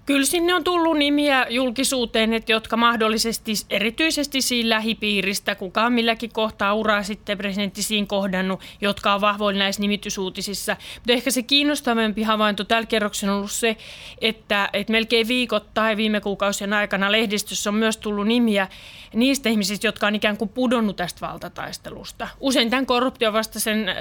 Kyllä 0.07 0.25
sinne 0.25 0.53
on 0.53 0.63
tullut 0.63 0.97
nimiä 0.97 1.45
julkisuuteen, 1.49 2.33
että 2.33 2.51
jotka 2.51 2.77
mahdollisesti 2.77 3.53
erityisesti 3.69 4.41
siinä 4.41 4.69
lähipiiristä, 4.69 5.55
kuka 5.55 5.83
on 5.85 5.93
milläkin 5.93 6.29
kohtaa 6.33 6.73
uraa 6.73 7.03
sitten 7.03 7.37
presidentti 7.37 7.83
siinä 7.83 8.07
kohdannut, 8.07 8.61
jotka 8.81 9.13
on 9.13 9.21
vahvoilla 9.21 9.59
näissä 9.59 9.81
nimitysuutisissa. 9.81 10.77
Mutta 10.95 11.13
ehkä 11.13 11.31
se 11.31 11.41
kiinnostavampi 11.41 12.23
havainto 12.23 12.63
tällä 12.63 12.85
kerroksella 12.85 13.33
on 13.33 13.37
ollut 13.37 13.51
se, 13.51 13.77
että, 14.21 14.69
että 14.73 14.91
melkein 14.91 15.27
viikot 15.27 15.73
tai 15.73 15.97
viime 15.97 16.21
kuukausien 16.21 16.73
aikana 16.73 17.11
lehdistössä 17.11 17.69
on 17.69 17.75
myös 17.75 17.97
tullut 17.97 18.27
nimiä 18.27 18.67
niistä 19.13 19.49
ihmisistä, 19.49 19.87
jotka 19.87 20.07
on 20.07 20.15
ikään 20.15 20.37
kuin 20.37 20.49
pudonnut 20.49 20.95
tästä 20.95 21.27
valtataistelusta. 21.27 22.27
Usein 22.39 22.69
tämän 22.69 22.85
korruptiovastaisen 22.85 23.89
äh, 23.89 23.95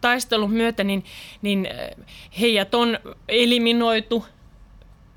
taistelun 0.00 0.50
myötä 0.50 0.84
niin, 0.84 1.04
niin 1.42 1.68
äh, 1.70 2.06
heidät 2.40 2.74
on 2.74 2.98
eliminoitu 3.28 4.24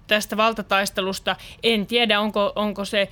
tästä 0.07 0.37
valtataistelusta. 0.37 1.35
En 1.63 1.85
tiedä, 1.85 2.19
onko, 2.19 2.53
onko 2.55 2.85
se 2.85 3.09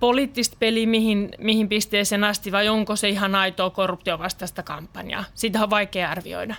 poliittista 0.00 0.56
peli 0.58 0.86
mihin, 0.86 1.30
mihin 1.38 1.68
pisteeseen 1.68 2.24
asti 2.24 2.52
vai 2.52 2.68
onko 2.68 2.96
se 2.96 3.08
ihan 3.08 3.34
aitoa 3.34 3.70
korruptiovastaista 3.70 4.62
kampanjaa. 4.62 5.24
Sitä 5.34 5.62
on 5.62 5.70
vaikea 5.70 6.10
arvioida. 6.10 6.54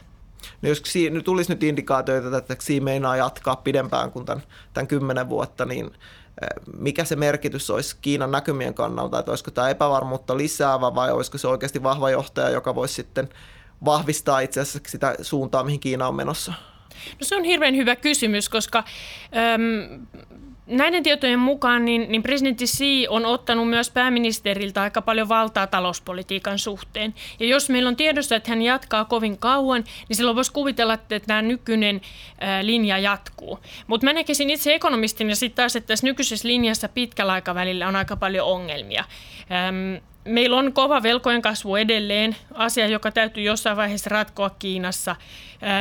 No 0.61 0.69
jos 0.69 0.83
nyt 1.09 1.25
tulisi 1.25 1.51
nyt 1.51 1.63
indikaatioita, 1.63 2.37
että 2.37 2.55
Xi 2.55 2.79
meinaa 2.79 3.17
jatkaa 3.17 3.55
pidempään 3.55 4.11
kuin 4.11 4.25
tämän, 4.25 4.43
tämän 4.73 4.87
kymmenen 4.87 5.29
vuotta, 5.29 5.65
niin 5.65 5.85
eh, 5.85 6.63
mikä 6.77 7.05
se 7.05 7.15
merkitys 7.15 7.69
olisi 7.69 7.95
Kiinan 8.01 8.31
näkymien 8.31 8.73
kannalta, 8.73 9.19
että 9.19 9.31
olisiko 9.31 9.51
tämä 9.51 9.69
epävarmuutta 9.69 10.37
lisäävä 10.37 10.95
vai 10.95 11.11
olisiko 11.11 11.37
se 11.37 11.47
oikeasti 11.47 11.83
vahva 11.83 12.09
johtaja, 12.09 12.49
joka 12.49 12.75
voisi 12.75 12.93
sitten 12.93 13.29
vahvistaa 13.85 14.39
itse 14.39 14.59
asiassa 14.59 14.79
sitä 14.87 15.15
suuntaa, 15.21 15.63
mihin 15.63 15.79
Kiina 15.79 16.07
on 16.07 16.15
menossa? 16.15 16.53
No 17.11 17.21
se 17.21 17.35
on 17.35 17.43
hirveän 17.43 17.75
hyvä 17.75 17.95
kysymys, 17.95 18.49
koska 18.49 18.83
äm, 19.53 20.07
näiden 20.67 21.03
tietojen 21.03 21.39
mukaan 21.39 21.85
niin, 21.85 22.05
niin 22.09 22.23
presidentti 22.23 22.65
Xi 22.65 23.07
on 23.09 23.25
ottanut 23.25 23.69
myös 23.69 23.91
pääministeriltä 23.91 24.81
aika 24.81 25.01
paljon 25.01 25.29
valtaa 25.29 25.67
talouspolitiikan 25.67 26.59
suhteen. 26.59 27.13
Ja 27.39 27.45
jos 27.45 27.69
meillä 27.69 27.87
on 27.87 27.95
tiedossa, 27.95 28.35
että 28.35 28.51
hän 28.51 28.61
jatkaa 28.61 29.05
kovin 29.05 29.37
kauan, 29.37 29.83
niin 30.09 30.17
silloin 30.17 30.35
voisi 30.35 30.51
kuvitella, 30.51 30.93
että 30.93 31.19
tämä 31.19 31.41
nykyinen 31.41 32.01
ää, 32.39 32.65
linja 32.65 32.97
jatkuu. 32.97 33.59
Mutta 33.87 34.05
mä 34.05 34.13
näkisin 34.13 34.49
itse 34.49 34.71
ja 35.29 35.35
sitten 35.35 35.55
taas, 35.55 35.75
että 35.75 35.87
tässä 35.87 36.07
nykyisessä 36.07 36.47
linjassa 36.47 36.89
pitkällä 36.89 37.33
aikavälillä 37.33 37.87
on 37.87 37.95
aika 37.95 38.15
paljon 38.15 38.47
ongelmia. 38.47 39.03
Äm, 39.67 40.01
Meillä 40.27 40.57
on 40.57 40.73
kova 40.73 41.03
velkojen 41.03 41.41
kasvu 41.41 41.75
edelleen, 41.75 42.35
asia, 42.53 42.87
joka 42.87 43.11
täytyy 43.11 43.43
jossain 43.43 43.77
vaiheessa 43.77 44.09
ratkoa 44.09 44.49
Kiinassa. 44.49 45.15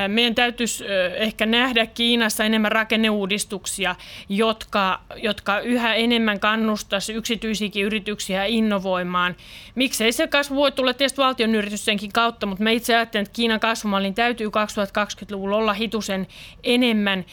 Meidän 0.09 0.35
täytyisi 0.35 0.85
ehkä 1.17 1.47
nähdä 1.47 1.87
Kiinassa 1.87 2.45
enemmän 2.45 2.73
rakenneuudistuksia, 2.73 3.97
jotka, 4.29 5.01
jotka 5.17 5.61
yhä 5.61 5.95
enemmän 5.95 6.41
kannustaisi 6.41 7.13
yksityisiäkin 7.13 7.85
yrityksiä 7.85 8.45
innovoimaan. 8.45 9.37
Miksei 9.75 10.13
se 10.13 10.27
kasvu 10.27 10.57
voi 10.57 10.73
tulla 10.73 10.95
tietysti 10.95 11.19
valtion 11.19 11.55
yritystenkin 11.55 12.13
kautta, 12.13 12.47
mutta 12.47 12.65
me 12.65 12.73
itse 12.73 12.97
ajattelen, 12.97 13.23
että 13.23 13.37
Kiinan 13.37 13.61
kasvumallin 13.61 14.15
täytyy 14.15 14.47
2020-luvulla 14.47 15.57
olla 15.57 15.73
hitusen 15.73 16.27
enemmän 16.65 17.25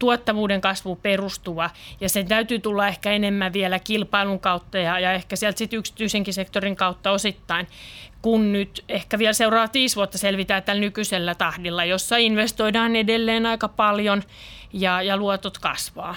tuottavuuden 0.00 0.60
kasvu 0.60 0.96
perustuva. 0.96 1.70
Ja 2.00 2.08
sen 2.08 2.28
täytyy 2.28 2.58
tulla 2.58 2.88
ehkä 2.88 3.12
enemmän 3.12 3.52
vielä 3.52 3.78
kilpailun 3.78 4.40
kautta 4.40 4.78
ja, 4.78 4.98
ja 4.98 5.12
ehkä 5.12 5.36
sieltä 5.36 5.58
sitten 5.58 5.78
yksityisenkin 5.78 6.34
sektorin 6.34 6.76
kautta 6.76 7.10
osittain, 7.10 7.66
kun 8.22 8.52
nyt 8.52 8.84
ehkä 8.88 9.18
vielä 9.18 9.32
seuraavat 9.32 9.74
viisi 9.74 9.96
vuotta 9.96 10.18
selvitään 10.18 10.62
tällä 10.62 10.80
nykyisellä 10.80 11.34
tahdilla, 11.34 11.84
jossa 11.84 12.16
investoidaan 12.16 12.96
edelleen 12.96 13.46
aika 13.46 13.68
paljon 13.68 14.22
ja, 14.72 15.02
ja 15.02 15.16
luotot 15.16 15.58
kasvaa. 15.58 16.14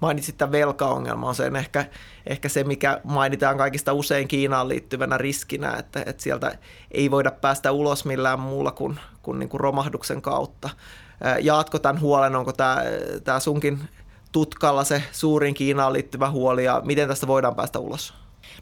Mainitsit 0.00 0.38
tämän 0.38 0.52
velkaongelman, 0.52 1.34
se 1.34 1.46
on 1.46 1.56
ehkä, 1.56 1.86
ehkä 2.26 2.48
se, 2.48 2.64
mikä 2.64 3.00
mainitaan 3.04 3.56
kaikista 3.56 3.92
usein 3.92 4.28
Kiinaan 4.28 4.68
liittyvänä 4.68 5.18
riskinä, 5.18 5.76
että, 5.78 6.02
että 6.06 6.22
sieltä 6.22 6.58
ei 6.90 7.10
voida 7.10 7.30
päästä 7.30 7.72
ulos 7.72 8.04
millään 8.04 8.40
muulla 8.40 8.70
kuin, 8.70 9.00
kuin, 9.22 9.38
niin 9.38 9.48
kuin 9.48 9.60
romahduksen 9.60 10.22
kautta. 10.22 10.70
Jaatko 11.40 11.78
tämän 11.78 12.00
huolen, 12.00 12.36
onko 12.36 12.52
tämä, 12.52 12.82
tämä 13.24 13.40
sunkin 13.40 13.78
tutkalla 14.32 14.84
se 14.84 15.02
suurin 15.12 15.54
Kiinaan 15.54 15.92
liittyvä 15.92 16.30
huoli 16.30 16.64
ja 16.64 16.82
miten 16.84 17.08
tästä 17.08 17.26
voidaan 17.26 17.54
päästä 17.54 17.78
ulos? 17.78 18.14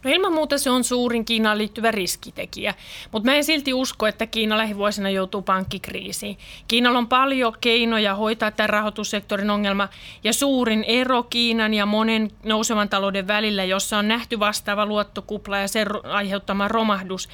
No 0.04 0.10
ilman 0.10 0.32
muuta 0.32 0.58
se 0.58 0.70
on 0.70 0.84
suurin 0.84 1.24
Kiinaan 1.24 1.58
liittyvä 1.58 1.90
riskitekijä, 1.90 2.74
mutta 3.12 3.30
mä 3.30 3.36
en 3.36 3.44
silti 3.44 3.74
usko, 3.74 4.06
että 4.06 4.26
Kiina 4.26 4.58
lähivuosina 4.58 5.10
joutuu 5.10 5.42
pankkikriisiin. 5.42 6.38
Kiinalla 6.68 6.98
on 6.98 7.08
paljon 7.08 7.52
keinoja 7.60 8.14
hoitaa 8.14 8.50
tämän 8.50 8.70
rahoitussektorin 8.70 9.50
ongelma 9.50 9.88
ja 10.24 10.32
suurin 10.32 10.84
ero 10.84 11.22
Kiinan 11.22 11.74
ja 11.74 11.86
monen 11.86 12.30
nousevan 12.44 12.88
talouden 12.88 13.26
välillä, 13.26 13.64
jossa 13.64 13.98
on 13.98 14.08
nähty 14.08 14.38
vastaava 14.40 14.86
luottokupla 14.86 15.58
ja 15.58 15.68
sen 15.68 15.86
aiheuttama 16.04 16.68
romahdus, 16.68 17.28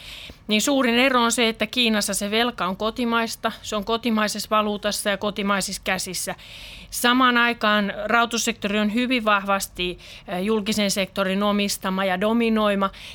niin 0.48 0.62
suurin 0.62 0.98
ero 0.98 1.22
on 1.22 1.32
se, 1.32 1.48
että 1.48 1.66
Kiinassa 1.66 2.14
se 2.14 2.30
velka 2.30 2.66
on 2.66 2.76
kotimaista, 2.76 3.52
se 3.62 3.76
on 3.76 3.84
kotimaisessa 3.84 4.50
valuutassa 4.50 5.10
ja 5.10 5.16
kotimaisissa 5.16 5.82
käsissä. 5.84 6.34
Samaan 6.90 7.36
aikaan 7.36 7.92
rahoitussektori 8.04 8.78
on 8.78 8.94
hyvin 8.94 9.24
vahvasti 9.24 9.98
julkisen 10.42 10.90
sektorin 10.90 11.42
omistama 11.42 12.04
ja 12.04 12.20
dominoima. 12.20 12.53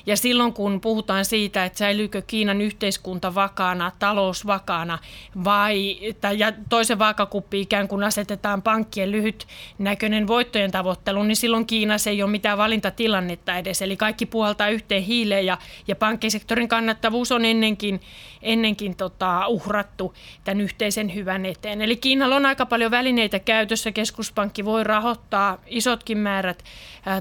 Ja 0.06 0.18
silloin 0.18 0.54
kun 0.54 0.82
puhutaan 0.82 1.26
siitä, 1.26 1.66
että 1.66 1.78
säilyykö 1.78 2.22
Kiinan 2.28 2.62
yhteiskunta 2.62 3.36
vakaana, 3.36 3.92
talous 4.00 4.48
vakaana 4.48 5.00
vai 5.44 5.98
tai, 6.22 6.40
ja 6.40 6.54
toisen 6.70 7.00
vaakakuppi 7.00 7.62
ikään 7.62 7.88
kuin 7.88 8.04
asetetaan 8.04 8.62
pankkien 8.62 9.12
lyhytnäköinen 9.12 10.28
voittojen 10.28 10.72
tavoittelu, 10.72 11.24
niin 11.24 11.36
silloin 11.36 11.66
Kiinassa 11.66 12.10
ei 12.10 12.24
ole 12.24 12.32
mitään 12.32 12.58
valintatilannetta 12.58 13.58
edes. 13.58 13.82
Eli 13.82 13.98
kaikki 13.98 14.26
puhaltaa 14.26 14.70
yhteen 14.70 15.04
hiileen 15.04 15.46
ja, 15.46 15.58
ja 15.88 15.96
pankkisektorin 15.96 16.68
kannattavuus 16.68 17.32
on 17.32 17.46
ennenkin, 17.46 18.02
ennenkin 18.42 18.96
tota, 18.96 19.48
uhrattu 19.48 20.14
tämän 20.44 20.62
yhteisen 20.62 21.16
hyvän 21.16 21.46
eteen. 21.46 21.82
Eli 21.82 21.96
Kiinalla 21.96 22.36
on 22.36 22.46
aika 22.46 22.66
paljon 22.66 22.92
välineitä 22.92 23.40
käytössä 23.40 23.92
keskuspankki 23.92 24.66
voi 24.66 24.84
rahoittaa 24.84 25.58
isotkin 25.68 26.18
määrät 26.18 26.64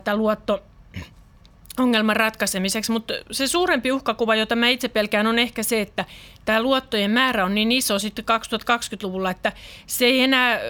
tämä 0.04 0.16
luotto 0.16 0.62
ongelman 1.80 2.16
ratkaisemiseksi, 2.16 2.92
mutta 2.92 3.14
se 3.30 3.46
suurempi 3.46 3.92
uhkakuva, 3.92 4.34
jota 4.34 4.56
mä 4.56 4.68
itse 4.68 4.88
pelkään, 4.88 5.26
on 5.26 5.38
ehkä 5.38 5.62
se, 5.62 5.80
että 5.80 6.04
tämä 6.44 6.62
luottojen 6.62 7.10
määrä 7.10 7.44
on 7.44 7.54
niin 7.54 7.72
iso 7.72 7.98
sitten 7.98 8.24
2020-luvulla, 8.24 9.30
että 9.30 9.52
se 9.86 10.04
ei 10.04 10.20
enää 10.20 10.60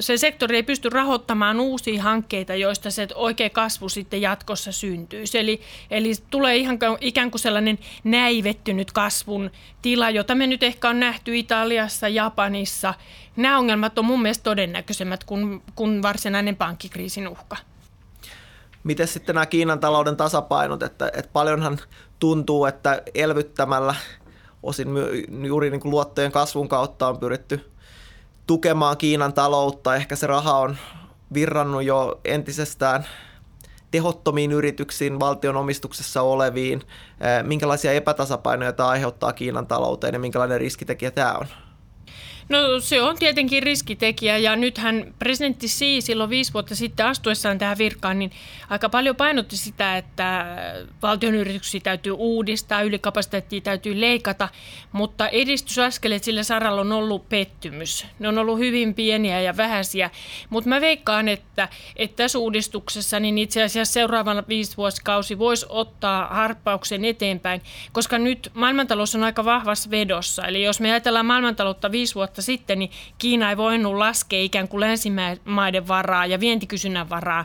se 0.00 0.16
sektori 0.16 0.56
ei 0.56 0.62
pysty 0.62 0.88
rahoittamaan 0.88 1.60
uusia 1.60 2.02
hankkeita, 2.02 2.54
joista 2.54 2.90
se 2.90 3.08
oikea 3.14 3.50
kasvu 3.50 3.88
sitten 3.88 4.20
jatkossa 4.20 4.72
syntyy. 4.72 5.24
Eli, 5.34 5.60
eli 5.90 6.12
tulee 6.30 6.56
ihan 6.56 6.78
ikään 7.00 7.30
kuin 7.30 7.40
sellainen 7.40 7.78
näivettynyt 8.04 8.92
kasvun 8.92 9.50
tila, 9.82 10.10
jota 10.10 10.34
me 10.34 10.46
nyt 10.46 10.62
ehkä 10.62 10.88
on 10.88 11.00
nähty 11.00 11.36
Italiassa, 11.36 12.08
Japanissa. 12.08 12.94
Nämä 13.36 13.58
ongelmat 13.58 13.98
on 13.98 14.04
mun 14.04 14.22
mielestä 14.22 14.42
todennäköisemmät 14.42 15.24
kuin, 15.24 15.62
kuin 15.74 16.02
varsinainen 16.02 16.56
pankkikriisin 16.56 17.28
uhka. 17.28 17.56
Miten 18.84 19.08
sitten 19.08 19.34
nämä 19.34 19.46
Kiinan 19.46 19.80
talouden 19.80 20.16
tasapainot, 20.16 20.82
että, 20.82 21.10
että 21.14 21.30
paljonhan 21.32 21.78
tuntuu, 22.18 22.64
että 22.64 23.02
elvyttämällä 23.14 23.94
osin 24.62 24.88
juuri 25.46 25.70
niin 25.70 25.80
kuin 25.80 25.90
luottojen 25.90 26.32
kasvun 26.32 26.68
kautta 26.68 27.08
on 27.08 27.18
pyritty 27.18 27.70
tukemaan 28.46 28.96
Kiinan 28.96 29.32
taloutta. 29.32 29.96
Ehkä 29.96 30.16
se 30.16 30.26
raha 30.26 30.58
on 30.58 30.76
virrannut 31.34 31.82
jo 31.82 32.20
entisestään 32.24 33.06
tehottomiin 33.90 34.52
yrityksiin, 34.52 35.20
valtion 35.20 35.56
omistuksessa 35.56 36.22
oleviin. 36.22 36.82
Minkälaisia 37.42 37.92
epätasapainoja 37.92 38.72
tämä 38.72 38.88
aiheuttaa 38.88 39.32
Kiinan 39.32 39.66
talouteen 39.66 40.14
ja 40.14 40.20
minkälainen 40.20 40.60
riskitekijä 40.60 41.10
tämä 41.10 41.34
on? 41.34 41.46
No 42.50 42.80
se 42.80 43.02
on 43.02 43.16
tietenkin 43.18 43.62
riskitekijä 43.62 44.38
ja 44.38 44.56
nythän 44.56 45.14
presidentti 45.18 45.66
Xi 45.66 46.00
silloin 46.00 46.30
viisi 46.30 46.52
vuotta 46.52 46.74
sitten 46.74 47.06
astuessaan 47.06 47.58
tähän 47.58 47.78
virkaan, 47.78 48.18
niin 48.18 48.30
aika 48.70 48.88
paljon 48.88 49.16
painotti 49.16 49.56
sitä, 49.56 49.96
että 49.96 50.46
valtion 51.02 51.34
yrityksiä 51.34 51.80
täytyy 51.80 52.12
uudistaa, 52.12 52.82
ylikapasiteettia 52.82 53.60
täytyy 53.60 54.00
leikata, 54.00 54.48
mutta 54.92 55.28
edistysaskeleet 55.28 56.24
sillä 56.24 56.42
saralla 56.42 56.80
on 56.80 56.92
ollut 56.92 57.28
pettymys. 57.28 58.06
Ne 58.18 58.28
on 58.28 58.38
ollut 58.38 58.58
hyvin 58.58 58.94
pieniä 58.94 59.40
ja 59.40 59.56
vähäisiä, 59.56 60.10
mutta 60.48 60.68
mä 60.68 60.80
veikkaan, 60.80 61.28
että, 61.28 61.68
että 61.96 62.16
tässä 62.16 62.38
uudistuksessa 62.38 63.20
niin 63.20 63.38
itse 63.38 63.62
asiassa 63.62 63.92
seuraavana 63.92 64.44
viisi 64.48 64.76
vuosikausi 64.76 65.38
voisi 65.38 65.66
ottaa 65.68 66.26
harppauksen 66.26 67.04
eteenpäin, 67.04 67.62
koska 67.92 68.18
nyt 68.18 68.50
maailmantalous 68.54 69.14
on 69.14 69.24
aika 69.24 69.44
vahvassa 69.44 69.90
vedossa. 69.90 70.46
Eli 70.46 70.62
jos 70.62 70.80
me 70.80 70.90
ajatellaan 70.90 71.26
maailmantaloutta 71.26 71.92
viisi 71.92 72.14
vuotta 72.14 72.39
vuotta 72.40 72.46
sitten, 72.46 72.78
niin 72.78 72.90
Kiina 73.18 73.50
ei 73.50 73.56
voinut 73.56 73.94
laskea 73.94 74.42
ikään 74.42 74.68
kuin 74.68 74.80
länsimaiden 74.80 75.88
varaa 75.88 76.26
ja 76.26 76.40
vientikysynnän 76.40 77.08
varaa 77.08 77.44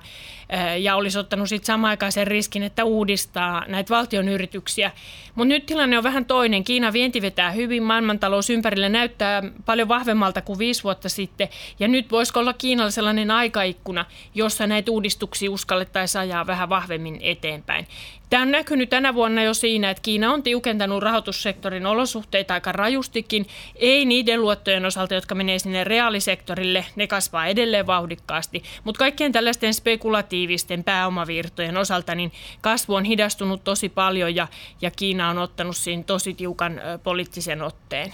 ja 0.79 0.95
olisi 0.95 1.19
ottanut 1.19 1.49
sitten 1.49 1.65
samanaikaisen 1.65 2.27
riskin, 2.27 2.63
että 2.63 2.83
uudistaa 2.83 3.65
näitä 3.67 3.95
valtion 3.95 4.27
yrityksiä. 4.27 4.91
Mutta 5.35 5.53
nyt 5.53 5.65
tilanne 5.65 5.97
on 5.97 6.03
vähän 6.03 6.25
toinen. 6.25 6.63
Kiina 6.63 6.93
vienti 6.93 7.21
vetää 7.21 7.51
hyvin, 7.51 7.83
maailmantalous 7.83 8.49
ympärillä 8.49 8.89
näyttää 8.89 9.43
paljon 9.65 9.87
vahvemmalta 9.87 10.41
kuin 10.41 10.59
viisi 10.59 10.83
vuotta 10.83 11.09
sitten. 11.09 11.49
Ja 11.79 11.87
nyt 11.87 12.11
voisiko 12.11 12.39
olla 12.39 12.53
Kiinalla 12.53 12.91
sellainen 12.91 13.31
aikaikkuna, 13.31 14.05
jossa 14.35 14.67
näitä 14.67 14.91
uudistuksia 14.91 15.51
uskallettaisiin 15.51 16.21
ajaa 16.21 16.47
vähän 16.47 16.69
vahvemmin 16.69 17.19
eteenpäin. 17.21 17.87
Tämä 18.29 18.43
on 18.43 18.51
näkynyt 18.51 18.89
tänä 18.89 19.13
vuonna 19.13 19.43
jo 19.43 19.53
siinä, 19.53 19.89
että 19.89 20.01
Kiina 20.01 20.33
on 20.33 20.43
tiukentanut 20.43 21.03
rahoitussektorin 21.03 21.85
olosuhteita 21.85 22.53
aika 22.53 22.71
rajustikin. 22.71 23.47
Ei 23.75 24.05
niiden 24.05 24.41
luottojen 24.41 24.85
osalta, 24.85 25.13
jotka 25.13 25.35
menee 25.35 25.59
sinne 25.59 25.83
reaalisektorille, 25.83 26.85
ne 26.95 27.07
kasvaa 27.07 27.47
edelleen 27.47 27.87
vauhdikkaasti. 27.87 28.63
Mutta 28.83 28.99
kaikkien 28.99 29.31
tällaisten 29.31 29.73
spekulatiivisten 29.73 30.83
pääomavirtojen 30.83 31.77
osalta 31.77 32.15
niin 32.15 32.31
kasvu 32.61 32.95
on 32.95 33.03
hidastunut 33.03 33.63
tosi 33.63 33.89
paljon 33.89 34.35
ja, 34.35 34.47
ja 34.81 34.91
Kiina 34.91 35.29
on 35.29 35.37
ottanut 35.37 35.77
siinä 35.77 36.03
tosi 36.03 36.33
tiukan 36.33 36.81
poliittisen 37.03 37.61
otteen. 37.61 38.13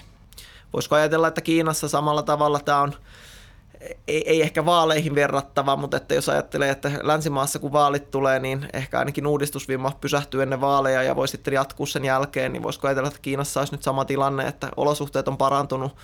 Voisiko 0.73 0.95
ajatella, 0.95 1.27
että 1.27 1.41
Kiinassa 1.41 1.89
samalla 1.89 2.23
tavalla 2.23 2.59
tämä 2.59 2.81
on 2.81 2.93
ei, 4.07 4.29
ei 4.29 4.41
ehkä 4.41 4.65
vaaleihin 4.65 5.15
verrattava, 5.15 5.75
mutta 5.75 5.97
että 5.97 6.15
jos 6.15 6.29
ajattelee, 6.29 6.69
että 6.69 6.91
länsimaassa 7.03 7.59
kun 7.59 7.71
vaalit 7.71 8.11
tulee, 8.11 8.39
niin 8.39 8.69
ehkä 8.73 8.99
ainakin 8.99 9.27
uudistusvimma 9.27 9.91
pysähtyy 10.01 10.43
ennen 10.43 10.61
vaaleja 10.61 11.03
ja 11.03 11.15
voi 11.15 11.27
sitten 11.27 11.53
jatkuu 11.53 11.85
sen 11.85 12.05
jälkeen, 12.05 12.53
niin 12.53 12.63
voisiko 12.63 12.87
ajatella, 12.87 13.07
että 13.07 13.19
Kiinassa 13.21 13.59
olisi 13.59 13.73
nyt 13.73 13.83
sama 13.83 14.05
tilanne, 14.05 14.47
että 14.47 14.69
olosuhteet 14.77 15.27
on 15.27 15.37
parantunut 15.37 15.95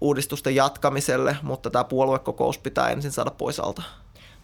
uudistusten 0.00 0.54
jatkamiselle, 0.54 1.36
mutta 1.42 1.70
tämä 1.70 1.84
puoluekokous 1.84 2.58
pitää 2.58 2.90
ensin 2.90 3.12
saada 3.12 3.30
pois 3.30 3.60
alta. 3.60 3.82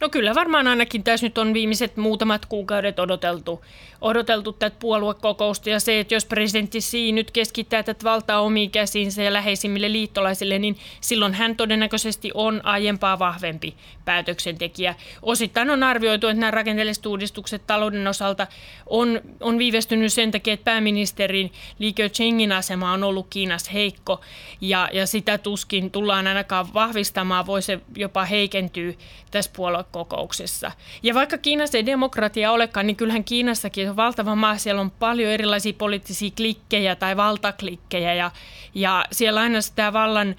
No 0.00 0.09
kyllä 0.09 0.35
varmaan 0.35 0.69
ainakin 0.69 1.04
tässä 1.04 1.26
nyt 1.26 1.38
on 1.38 1.54
viimeiset 1.54 1.97
muutamat 1.97 2.47
kuukaudet 2.47 2.99
odoteltu, 2.99 3.64
odoteltu 4.00 4.52
tätä 4.52 4.76
puoluekokousta 4.80 5.71
ja 5.71 5.80
se, 5.80 6.00
että 6.00 6.14
jos 6.14 6.25
presidentti 6.25 6.78
Xi 6.80 7.12
nyt 7.12 7.30
keskittää 7.30 7.83
tätä 7.83 8.04
valtaa 8.04 8.40
omiin 8.40 8.71
käsiinsä 8.71 9.23
ja 9.23 9.33
läheisimmille 9.33 9.92
liittolaisille, 9.92 10.59
niin 10.59 10.76
silloin 11.00 11.35
hän 11.35 11.57
todennäköisesti 11.57 12.30
on 12.35 12.61
aiempaa 12.64 13.19
vahvempi 13.19 13.75
päätöksentekijä. 14.04 14.95
Osittain 15.23 15.71
on 15.71 15.83
arvioitu, 15.83 16.28
että 16.28 16.40
nämä 16.40 16.50
rakenteelliset 16.50 17.07
uudistukset 17.07 17.66
talouden 17.66 18.07
osalta 18.07 18.47
on, 18.87 19.21
on 19.40 19.59
viivästynyt 19.59 20.12
sen 20.12 20.30
takia, 20.30 20.54
että 20.54 20.64
pääministerin 20.64 21.52
Li 21.78 21.92
Keqiangin 21.92 22.52
asema 22.52 22.92
on 22.92 23.04
ollut 23.04 23.26
Kiinassa 23.30 23.71
heikko 23.71 24.21
ja, 24.61 24.88
ja 24.92 25.07
sitä 25.07 25.38
tuskin 25.38 25.90
tullaan 25.90 26.26
ainakaan 26.26 26.75
vahvistamaan, 26.75 27.47
voi 27.47 27.62
se 27.62 27.80
jopa 27.97 28.25
heikentyä 28.25 28.92
tässä 29.30 29.50
puolue 29.57 29.85
kokouksessa. 29.90 30.73
Ja 31.02 31.14
vaikka 31.14 31.38
Kiinassa 31.38 31.78
ei 31.78 31.87
demokratia 31.87 32.52
olekaan, 32.52 32.87
niin 32.87 32.97
kyllähän 32.97 33.25
Kiinassakin 33.25 33.90
on 33.90 33.97
valtava 33.97 34.35
maa. 34.35 34.59
Siellä 34.59 34.81
on 34.81 34.90
paljon 34.90 35.33
erilaisia 35.33 35.72
poliittisia 35.72 36.31
klikkejä 36.37 36.96
tai 36.96 37.16
valtaklikkejä 37.16 38.14
ja, 38.14 38.31
ja 38.74 39.05
siellä 39.12 39.40
aina 39.40 39.61
sitä 39.61 39.92
vallan 39.92 40.37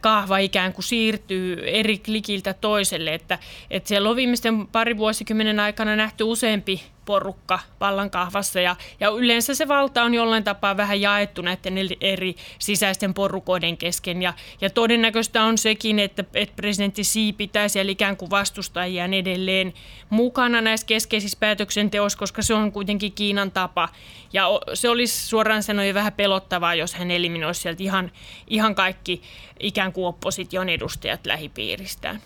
kahva 0.00 0.38
ikään 0.38 0.72
kuin 0.72 0.84
siirtyy 0.84 1.62
eri 1.66 1.98
klikiltä 1.98 2.54
toiselle. 2.54 3.14
Että, 3.14 3.38
että 3.70 3.88
siellä 3.88 4.10
on 4.10 4.16
viimeisten 4.16 4.66
pari 4.66 4.96
vuosikymmenen 4.96 5.60
aikana 5.60 5.96
nähty 5.96 6.24
useampi 6.24 6.82
porukka 7.06 7.58
vallankahvassa 7.80 8.60
ja, 8.60 8.76
ja 9.00 9.08
yleensä 9.08 9.54
se 9.54 9.68
valta 9.68 10.02
on 10.02 10.14
jollain 10.14 10.44
tapaa 10.44 10.76
vähän 10.76 11.00
jaettu 11.00 11.42
näiden 11.42 11.74
eri 12.00 12.34
sisäisten 12.58 13.14
porukoiden 13.14 13.76
kesken. 13.76 14.22
Ja, 14.22 14.34
ja 14.60 14.70
todennäköistä 14.70 15.44
on 15.44 15.58
sekin, 15.58 15.98
että, 15.98 16.24
että 16.34 16.56
presidentti 16.56 17.02
Xi 17.02 17.32
pitää 17.32 17.68
siellä 17.68 17.92
ikään 17.92 18.16
kuin 18.16 18.30
vastustajien 18.30 19.14
edelleen 19.14 19.72
mukana 20.10 20.60
näissä 20.60 20.86
keskeisissä 20.86 21.38
päätöksenteossa, 21.40 22.18
koska 22.18 22.42
se 22.42 22.54
on 22.54 22.72
kuitenkin 22.72 23.12
Kiinan 23.12 23.50
tapa. 23.50 23.88
Ja 24.32 24.46
se 24.74 24.88
olisi 24.88 25.28
suoraan 25.28 25.62
sanoen 25.62 25.94
vähän 25.94 26.12
pelottavaa, 26.12 26.74
jos 26.74 26.94
hän 26.94 27.10
eliminoisi 27.10 27.60
sieltä 27.60 27.82
ihan, 27.82 28.12
ihan 28.46 28.74
kaikki 28.74 29.22
ikään 29.60 29.92
kuin 29.92 30.06
opposition 30.06 30.68
edustajat 30.68 31.26
lähipiiristään. 31.26 32.22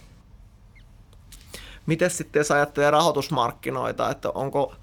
Miten 1.91 2.11
sitten 2.11 2.41
jos 2.41 2.51
ajattelee 2.51 2.91
rahoitusmarkkinoita, 2.91 4.11
että 4.11 4.31
onko 4.31 4.75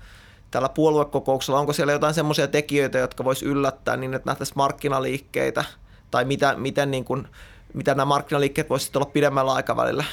tällä 0.52 0.70
puoluekokouksella, 0.70 1.60
onko 1.60 1.74
siellä 1.74 1.94
jotain 1.94 2.14
semmoisia 2.14 2.48
tekijöitä, 2.48 2.98
jotka 2.98 3.24
vois 3.24 3.44
yllättää 3.44 3.98
niin, 3.98 4.14
että 4.14 4.30
nähtäisiin 4.30 4.58
markkinaliikkeitä, 4.58 5.64
tai 6.12 6.26
mitä, 6.26 6.56
miten 6.58 6.92
niin 6.92 7.06
kuin, 7.06 7.28
mitä 7.74 7.96
nämä 7.96 8.06
markkinaliikkeet 8.06 8.70
voisivat 8.70 8.96
olla 8.96 9.12
pidemmällä 9.14 9.54
aikavälillä, 9.54 10.04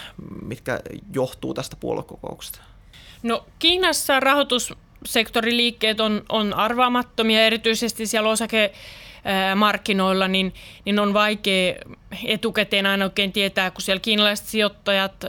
mitkä 0.43 0.81
johtuu 1.15 1.55
tästä 1.55 1.77
puoluekokouksesta? 1.81 2.61
No 3.23 3.47
Kiinassa 3.59 4.21
rahoitussektoriliikkeet 4.21 6.01
on, 6.01 6.23
on 6.29 6.55
arvaamattomia, 6.55 7.47
erityisesti 7.47 8.07
siellä 8.07 8.31
osake 8.31 8.73
markkinoilla, 9.57 10.29
niin, 10.29 10.55
niin 10.85 10.99
on 10.99 11.15
vaikea 11.15 11.75
etukäteen 12.25 12.87
aina 12.87 13.05
oikein 13.05 13.33
tietää, 13.33 13.71
kun 13.71 13.83
siellä 13.83 14.01
kiinalaiset 14.01 14.47
sijoittajat 14.47 15.25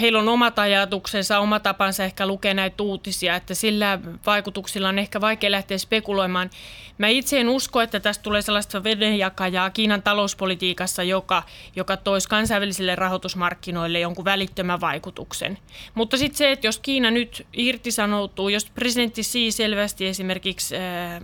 heillä 0.00 0.18
on 0.18 0.28
omat 0.28 0.58
ajatuksensa, 0.58 1.38
oma 1.38 1.60
tapansa 1.60 2.04
ehkä 2.04 2.26
lukea 2.26 2.54
näitä 2.54 2.82
uutisia, 2.82 3.36
että 3.36 3.54
sillä 3.54 3.98
vaikutuksilla 4.26 4.88
on 4.88 4.98
ehkä 4.98 5.20
vaikea 5.20 5.50
lähteä 5.50 5.78
spekuloimaan. 5.78 6.50
Mä 6.98 7.08
itse 7.08 7.40
en 7.40 7.48
usko, 7.48 7.80
että 7.80 8.00
tästä 8.00 8.22
tulee 8.22 8.42
sellaista 8.42 8.84
vedenjakajaa 8.84 9.70
Kiinan 9.70 10.02
talouspolitiikassa, 10.02 11.02
joka, 11.02 11.42
joka 11.76 11.96
toisi 11.96 12.28
kansainvälisille 12.28 12.94
rahoitusmarkkinoille 12.94 14.00
jonkun 14.00 14.24
välittömän 14.24 14.80
vaikutuksen. 14.80 15.58
Mutta 15.94 16.16
sitten 16.16 16.38
se, 16.38 16.52
että 16.52 16.66
jos 16.66 16.78
Kiina 16.78 17.10
nyt 17.10 17.46
irtisanoutuu, 17.52 18.48
jos 18.48 18.70
presidentti 18.70 19.22
Xi 19.22 19.50
selvästi 19.50 20.06
esimerkiksi... 20.06 20.76
Ää, 20.76 21.20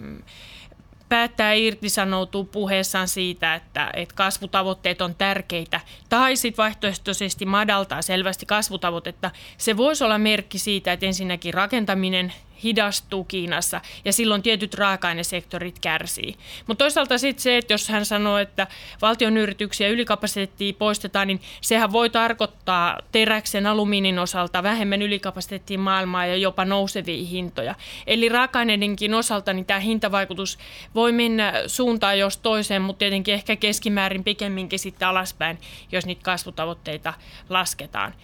päättää 1.08 1.52
irtisanoutua 1.52 2.44
puheessaan 2.44 3.08
siitä, 3.08 3.54
että, 3.54 3.90
että 3.94 4.14
kasvutavoitteet 4.14 5.00
on 5.00 5.14
tärkeitä, 5.14 5.80
tai 6.08 6.36
sitten 6.36 6.62
vaihtoehtoisesti 6.62 7.46
madaltaa 7.46 8.02
selvästi 8.02 8.46
kasvutavoitetta, 8.46 9.30
se 9.58 9.76
voisi 9.76 10.04
olla 10.04 10.18
merkki 10.18 10.58
siitä, 10.58 10.92
että 10.92 11.06
ensinnäkin 11.06 11.54
rakentaminen 11.54 12.32
hidastuu 12.64 13.24
Kiinassa 13.24 13.80
ja 14.04 14.12
silloin 14.12 14.42
tietyt 14.42 14.74
raaka-ainesektorit 14.74 15.78
kärsii. 15.78 16.36
Mutta 16.66 16.84
toisaalta 16.84 17.18
sitten 17.18 17.42
se, 17.42 17.58
että 17.58 17.74
jos 17.74 17.88
hän 17.88 18.04
sanoo, 18.04 18.38
että 18.38 18.66
valtion 19.02 19.36
yrityksiä 19.36 19.88
ylikapasiteettia 19.88 20.72
poistetaan, 20.78 21.28
niin 21.28 21.40
sehän 21.60 21.92
voi 21.92 22.10
tarkoittaa 22.10 22.98
teräksen 23.12 23.66
alumiinin 23.66 24.18
osalta 24.18 24.62
vähemmän 24.62 25.02
ylikapasiteettia 25.02 25.78
maailmaa 25.78 26.26
ja 26.26 26.36
jopa 26.36 26.64
nousevia 26.64 27.26
hintoja. 27.26 27.74
Eli 28.06 28.28
raaka-aineidenkin 28.28 29.14
osalta 29.14 29.52
niin 29.52 29.66
tämä 29.66 29.80
hintavaikutus 29.80 30.58
voi 30.94 31.12
mennä 31.12 31.52
suuntaan 31.66 32.18
jos 32.18 32.36
toiseen, 32.36 32.82
mutta 32.82 32.98
tietenkin 32.98 33.34
ehkä 33.34 33.56
keskimäärin 33.56 34.24
pikemminkin 34.24 34.78
sitten 34.78 35.08
alaspäin, 35.08 35.58
jos 35.92 36.06
niitä 36.06 36.22
kasvutavoitteita 36.22 37.14
lasketaan. 37.48 38.14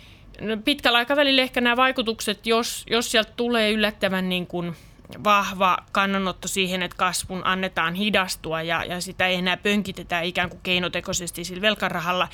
No, 0.40 0.56
pitkällä 0.64 0.98
aikavälillä 0.98 1.42
ehkä 1.42 1.60
nämä 1.60 1.76
vaikutukset, 1.76 2.46
jos, 2.46 2.84
jos 2.90 3.10
sieltä 3.10 3.32
tulee 3.36 3.70
yllättävän 3.70 4.28
niin 4.28 4.46
kuin 4.46 4.76
vahva 5.24 5.78
kannanotto 5.92 6.48
siihen, 6.48 6.82
että 6.82 6.96
kasvun 6.96 7.42
annetaan 7.44 7.94
hidastua 7.94 8.62
ja, 8.62 8.84
ja 8.84 9.00
sitä 9.00 9.26
ei 9.26 9.34
enää 9.34 9.56
pönkitetä 9.56 10.20
ikään 10.20 10.50
kuin 10.50 10.60
keinotekoisesti 10.62 11.44
sillä 11.44 11.62
velkarahalla, 11.62 12.28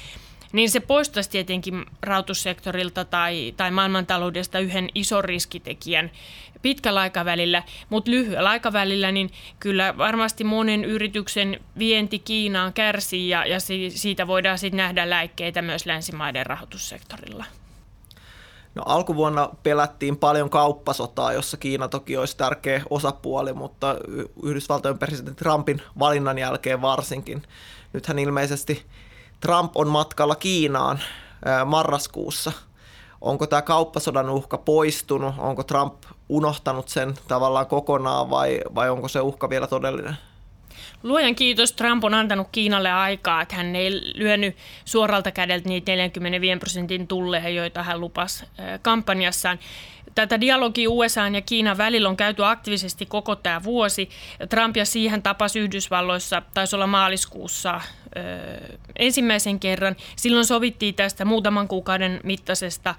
niin 0.53 0.71
se 0.71 0.81
poistaisi 0.81 1.31
tietenkin 1.31 1.87
rahoitussektorilta 2.03 3.05
tai, 3.05 3.55
tai 3.57 3.71
maailmantaloudesta 3.71 4.59
yhden 4.59 4.89
ison 4.95 5.25
riskitekijän 5.25 6.11
pitkällä 6.63 7.01
aikavälillä, 7.01 7.63
mutta 7.89 8.11
lyhyellä 8.11 8.51
aikavälillä 8.51 9.13
niin 9.13 9.31
kyllä 9.61 9.99
varmasti 9.99 10.45
monen 10.45 10.85
yrityksen 10.85 11.61
vienti 11.79 12.19
Kiinaan 12.19 12.73
kärsii 12.73 13.29
ja, 13.29 13.47
ja 13.47 13.59
siitä 13.89 14.27
voidaan 14.27 14.59
sitten 14.59 14.77
nähdä 14.77 15.11
läikkeitä 15.11 15.63
myös 15.63 15.87
länsimaiden 15.87 16.47
rahoitussektorilla. 16.47 17.45
No, 18.75 18.83
alkuvuonna 18.87 19.51
pelättiin 19.63 20.17
paljon 20.17 20.51
kauppasotaa, 20.51 21.33
jossa 21.33 21.57
Kiina 21.57 21.89
toki 21.89 22.17
olisi 22.17 22.37
tärkeä 22.37 22.83
osapuoli, 22.91 23.53
mutta 23.53 23.97
Yhdysvaltojen 24.43 24.99
presidentti 24.99 25.45
Trumpin 25.45 25.83
valinnan 25.99 26.39
jälkeen 26.39 26.83
varsinkin. 26.83 27.43
Nythän 27.93 28.19
ilmeisesti 28.19 28.87
Trump 29.41 29.77
on 29.77 29.89
matkalla 29.89 30.35
Kiinaan 30.35 31.01
marraskuussa. 31.67 32.53
Onko 33.21 33.47
tämä 33.47 33.63
kauppasodan 33.63 34.31
uhka 34.31 34.59
poistunut? 34.59 35.35
Onko 35.39 35.63
Trump 35.63 35.95
unohtanut 36.29 36.89
sen 36.89 37.15
tavallaan 37.29 37.67
kokonaan 37.67 38.31
vai, 38.31 38.61
vai 38.75 38.91
onko 38.91 39.09
se 39.09 39.21
uhka 39.21 39.51
vielä 39.51 39.67
todellinen? 39.67 40.17
Luojan 41.03 41.35
kiitos, 41.35 41.73
Trump 41.73 42.05
on 42.05 42.15
antanut 42.15 42.49
Kiinalle 42.53 42.93
aikaa, 42.93 43.43
että 43.43 43.57
hän 43.57 43.77
ei 43.77 43.91
lyönyt 44.15 44.57
suoralta 44.85 45.31
kädeltä 45.31 45.69
niitä 45.69 45.93
45 45.93 46.59
prosentin 46.59 47.09
tulleja, 47.09 47.49
joita 47.49 47.83
hän 47.83 48.01
lupasi 48.01 48.45
kampanjassaan. 48.83 49.59
Tätä 50.15 50.41
dialogia 50.41 50.91
USA 50.91 51.29
ja 51.29 51.41
Kiinan 51.41 51.79
välillä 51.79 52.09
on 52.09 52.17
käyty 52.17 52.45
aktiivisesti 52.45 53.07
koko 53.07 53.37
tämä 53.37 53.63
vuosi. 53.63 54.09
Trump 54.49 54.77
ja 54.77 54.85
siihen 54.85 55.23
tapasi 55.23 55.59
Yhdysvalloissa, 55.61 56.43
taisi 56.55 56.77
olla 56.77 56.87
maaliskuussa 56.87 57.81
ensimmäisen 58.99 59.61
kerran. 59.61 59.97
Silloin 60.17 60.45
sovittiin 60.45 60.95
tästä 60.95 61.25
muutaman 61.25 61.69
kuukauden 61.69 62.21
mittaisesta 62.25 62.95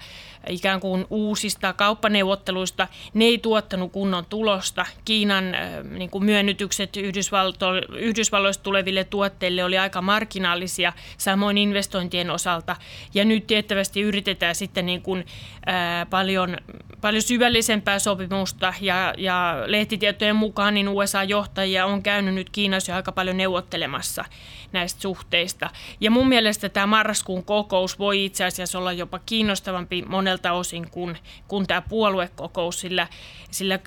ikään 0.48 0.80
kuin 0.80 1.06
uusista 1.10 1.72
kauppaneuvotteluista. 1.72 2.88
Ne 3.14 3.24
ei 3.24 3.38
tuottanut 3.38 3.92
kunnon 3.92 4.24
tulosta. 4.24 4.86
Kiinan 5.04 5.44
niin 5.90 6.10
kuin 6.10 6.24
myönnytykset 6.24 6.96
Yhdysvalto- 6.96 7.96
Yhdysvalloista 7.98 8.62
tuleville 8.62 9.04
tuotteille 9.04 9.64
oli 9.64 9.78
aika 9.78 10.02
marginaalisia, 10.02 10.92
samoin 11.18 11.58
investointien 11.58 12.30
osalta. 12.30 12.76
Ja 13.14 13.24
nyt 13.24 13.46
tiettävästi 13.46 14.00
yritetään 14.00 14.54
sitten 14.54 14.86
niin 14.86 15.02
kuin, 15.02 15.26
ää, 15.66 16.06
paljon, 16.06 16.56
paljon 17.00 17.22
syvällisempää 17.22 17.98
sopimusta 17.98 18.74
ja, 18.80 19.14
ja 19.18 19.62
lehtitietojen 19.66 20.36
mukaan 20.36 20.74
niin 20.74 20.88
USA-johtajia 20.88 21.86
on 21.86 22.02
käynyt 22.02 22.34
nyt 22.34 22.50
Kiinassa 22.50 22.92
jo 22.92 22.96
aika 22.96 23.12
paljon 23.12 23.36
neuvottelemassa 23.36 24.24
näistä 24.72 24.99
suhteista. 25.00 25.70
Ja 26.00 26.10
mun 26.10 26.28
mielestä 26.28 26.68
tämä 26.68 26.86
marraskuun 26.86 27.44
kokous 27.44 27.98
voi 27.98 28.24
itse 28.24 28.44
asiassa 28.44 28.78
olla 28.78 28.92
jopa 28.92 29.18
kiinnostavampi 29.18 30.02
monelta 30.02 30.52
osin 30.52 30.90
kuin, 30.90 31.18
kuin 31.48 31.66
tämä 31.66 31.82
puoluekokous, 31.82 32.80
sillä, 32.80 33.06
sillä 33.50 33.78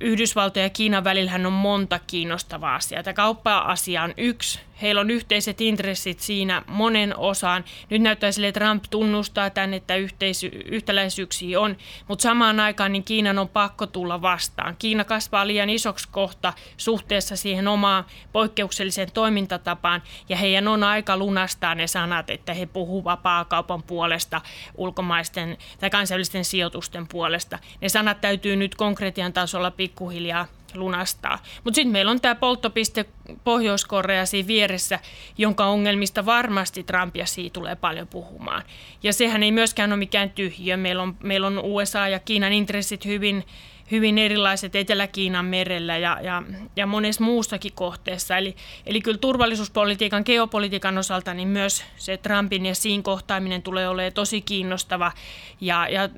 Yhdysvaltojen 0.00 0.66
ja 0.66 0.70
Kiinan 0.70 1.04
välillä 1.04 1.32
on 1.46 1.52
monta 1.52 2.00
kiinnostavaa 2.06 2.74
asiaa. 2.74 3.02
Tämä 3.02 3.14
kauppa-asia 3.14 4.02
on 4.02 4.14
yksi. 4.16 4.60
Heillä 4.82 5.00
on 5.00 5.10
yhteiset 5.10 5.60
intressit 5.60 6.20
siinä 6.20 6.62
monen 6.66 7.16
osaan. 7.16 7.64
Nyt 7.90 8.02
näyttää 8.02 8.32
sille, 8.32 8.48
että 8.48 8.60
Trump 8.60 8.84
tunnustaa 8.90 9.50
tämän, 9.50 9.74
että 9.74 9.96
yhteisy- 9.96 10.62
yhtäläisyyksiä 10.64 11.60
on, 11.60 11.76
mutta 12.08 12.22
samaan 12.22 12.60
aikaan 12.60 12.92
niin 12.92 13.04
Kiinan 13.04 13.38
on 13.38 13.48
pakko 13.48 13.86
tulla 13.86 14.22
vastaan. 14.22 14.76
Kiina 14.78 15.04
kasvaa 15.04 15.46
liian 15.46 15.70
isoksi 15.70 16.08
kohta 16.10 16.52
suhteessa 16.76 17.36
siihen 17.36 17.68
omaan 17.68 18.04
poikkeukselliseen 18.32 19.12
toimintatapaan, 19.12 20.02
ja 20.28 20.36
heidän 20.36 20.68
on 20.68 20.84
aika 20.84 21.16
lunastaa 21.16 21.74
ne 21.74 21.86
sanat, 21.86 22.30
että 22.30 22.54
he 22.54 22.66
puhuvat 22.66 23.10
vapaa-kaupan 23.10 23.82
puolesta, 23.82 24.40
ulkomaisten 24.74 25.56
tai 25.80 25.90
kansainvälisten 25.90 26.44
sijoitusten 26.44 27.06
puolesta. 27.08 27.58
Ne 27.80 27.88
sanat 27.88 28.20
täytyy 28.20 28.56
nyt 28.56 28.74
konkretian 28.74 29.32
tasolla 29.32 29.69
pikkuhiljaa 29.70 30.46
lunastaa. 30.74 31.38
Mutta 31.64 31.74
sitten 31.74 31.92
meillä 31.92 32.10
on 32.10 32.20
tämä 32.20 32.34
polttopiste 32.34 33.04
Pohjois-Korea 33.44 34.26
siinä 34.26 34.46
vieressä, 34.46 34.98
jonka 35.38 35.66
ongelmista 35.66 36.26
varmasti 36.26 36.82
Trump 36.82 37.16
ja 37.16 37.26
siitä 37.26 37.52
tulee 37.52 37.76
paljon 37.76 38.06
puhumaan. 38.06 38.62
Ja 39.02 39.12
sehän 39.12 39.42
ei 39.42 39.52
myöskään 39.52 39.92
ole 39.92 39.98
mikään 39.98 40.30
tyhjö. 40.30 40.76
Meillä 40.76 41.02
on, 41.02 41.16
meillä 41.22 41.46
on 41.46 41.58
USA 41.58 42.08
ja 42.08 42.18
Kiinan 42.18 42.52
intressit 42.52 43.04
hyvin 43.04 43.44
hyvin 43.90 44.18
erilaiset 44.18 44.76
Etelä-Kiinan 44.76 45.44
merellä 45.44 45.98
ja, 45.98 46.18
ja, 46.22 46.42
ja 46.76 46.86
monessa 46.86 47.24
muussakin 47.24 47.72
kohteessa. 47.74 48.36
Eli, 48.36 48.56
eli 48.86 49.00
kyllä 49.00 49.18
turvallisuuspolitiikan, 49.18 50.22
geopolitiikan 50.26 50.98
osalta 50.98 51.34
niin 51.34 51.48
myös 51.48 51.84
se 51.96 52.16
Trumpin 52.16 52.66
ja 52.66 52.74
siinä 52.74 53.02
kohtaaminen 53.02 53.62
tulee 53.62 53.88
olemaan 53.88 54.12
tosi 54.12 54.40
kiinnostava. 54.40 55.12
Ja, 55.60 55.88
ja 55.88 56.08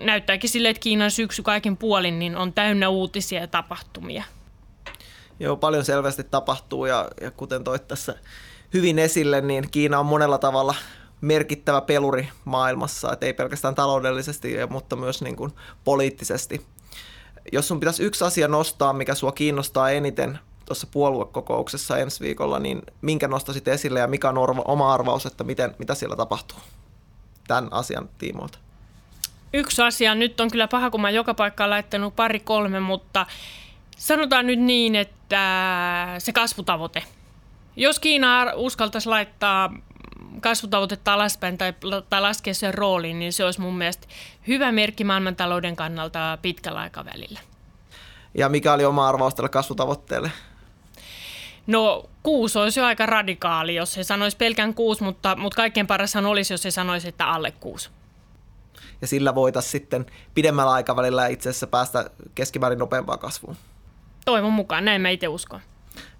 näyttääkin 0.00 0.50
sille, 0.50 0.68
että 0.68 0.80
Kiinan 0.80 1.10
syksy 1.10 1.42
kaiken 1.42 1.76
puolin 1.76 2.18
niin 2.18 2.36
on 2.36 2.52
täynnä 2.52 2.88
uutisia 2.88 3.40
ja 3.40 3.46
tapahtumia. 3.46 4.24
Joo, 5.40 5.56
paljon 5.56 5.84
selvästi 5.84 6.24
tapahtuu 6.24 6.86
ja, 6.86 7.08
ja 7.20 7.30
kuten 7.30 7.64
toit 7.64 7.88
tässä 7.88 8.14
hyvin 8.74 8.98
esille, 8.98 9.40
niin 9.40 9.70
Kiina 9.70 9.98
on 9.98 10.06
monella 10.06 10.38
tavalla 10.38 10.74
merkittävä 11.20 11.80
peluri 11.80 12.28
maailmassa, 12.44 13.12
että 13.12 13.26
ei 13.26 13.32
pelkästään 13.32 13.74
taloudellisesti, 13.74 14.54
mutta 14.70 14.96
myös 14.96 15.22
niin 15.22 15.36
kuin 15.36 15.52
poliittisesti 15.84 16.66
jos 17.52 17.68
sun 17.68 17.80
pitäisi 17.80 18.02
yksi 18.02 18.24
asia 18.24 18.48
nostaa, 18.48 18.92
mikä 18.92 19.14
sua 19.14 19.32
kiinnostaa 19.32 19.90
eniten 19.90 20.38
tuossa 20.66 20.86
puoluekokouksessa 20.90 21.98
ensi 21.98 22.20
viikolla, 22.20 22.58
niin 22.58 22.82
minkä 23.02 23.28
nostaisit 23.28 23.68
esille 23.68 24.00
ja 24.00 24.06
mikä 24.06 24.28
on 24.28 24.38
orva, 24.38 24.62
oma 24.64 24.94
arvaus, 24.94 25.26
että 25.26 25.44
miten, 25.44 25.74
mitä 25.78 25.94
siellä 25.94 26.16
tapahtuu 26.16 26.58
tämän 27.48 27.68
asian 27.72 28.08
tiimoilta? 28.18 28.58
Yksi 29.52 29.82
asia, 29.82 30.14
nyt 30.14 30.40
on 30.40 30.50
kyllä 30.50 30.68
paha, 30.68 30.90
kun 30.90 31.00
mä 31.00 31.10
joka 31.10 31.34
paikkaan 31.34 31.70
laittanut 31.70 32.16
pari 32.16 32.40
kolme, 32.40 32.80
mutta 32.80 33.26
sanotaan 33.96 34.46
nyt 34.46 34.60
niin, 34.60 34.96
että 34.96 36.14
se 36.18 36.32
kasvutavoite. 36.32 37.02
Jos 37.76 37.98
Kiina 37.98 38.52
uskaltaisi 38.54 39.08
laittaa 39.08 39.72
kasvutavoitetta 40.40 41.14
alaspäin 41.14 41.58
tai, 41.58 41.74
tai 42.10 42.20
laskea 42.20 42.54
sen 42.54 42.74
rooliin, 42.74 43.18
niin 43.18 43.32
se 43.32 43.44
olisi 43.44 43.60
mun 43.60 43.78
mielestä 43.78 44.06
hyvä 44.48 44.72
merkki 44.72 45.04
maailmantalouden 45.04 45.76
kannalta 45.76 46.38
pitkällä 46.42 46.80
aikavälillä. 46.80 47.40
Ja 48.34 48.48
mikä 48.48 48.72
oli 48.72 48.84
oma 48.84 49.08
arvaus 49.08 49.34
tälle 49.34 49.48
kasvutavoitteelle? 49.48 50.32
No 51.66 52.04
kuusi 52.22 52.58
olisi 52.58 52.80
jo 52.80 52.86
aika 52.86 53.06
radikaali, 53.06 53.74
jos 53.74 53.96
he 53.96 54.04
sanoisi 54.04 54.36
pelkän 54.36 54.74
kuusi, 54.74 55.02
mutta, 55.04 55.36
mutta 55.36 55.56
kaikkein 55.56 55.86
parashan 55.86 56.26
olisi, 56.26 56.54
jos 56.54 56.64
he 56.64 56.70
sanoisi, 56.70 57.08
että 57.08 57.30
alle 57.30 57.50
kuusi. 57.50 57.90
Ja 59.00 59.06
sillä 59.06 59.34
voitaisiin 59.34 59.72
sitten 59.72 60.06
pidemmällä 60.34 60.72
aikavälillä 60.72 61.26
itse 61.26 61.48
asiassa 61.48 61.66
päästä 61.66 62.10
keskimäärin 62.34 62.78
nopeampaan 62.78 63.18
kasvuun. 63.18 63.56
Toivon 64.24 64.52
mukaan, 64.52 64.84
näin 64.84 65.00
mä 65.00 65.08
itse 65.08 65.28
uskon. 65.28 65.60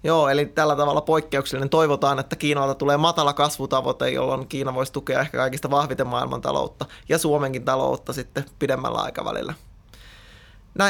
Joo, 0.05 0.29
eli 0.29 0.47
tällä 0.47 0.77
tavalla 0.77 1.01
poikkeuksellinen. 1.01 1.71
Toivotaan, 1.71 2.19
että 2.19 2.37
Kiinalta 2.37 2.75
tulee 2.75 2.97
matala 2.97 3.33
kasvutavoite, 3.33 4.11
jolloin 4.11 4.49
Kiina 4.49 4.75
voisi 4.75 4.93
tukea 4.93 5.21
ehkä 5.21 5.39
kaikista 5.39 5.71
vahviten 5.71 6.07
maailmantaloutta 6.07 6.87
ja 7.09 7.19
Suomenkin 7.19 7.65
taloutta 7.65 8.13
sitten 8.13 8.45
pidemmällä 8.59 8.99
aikavälillä. 8.99 9.55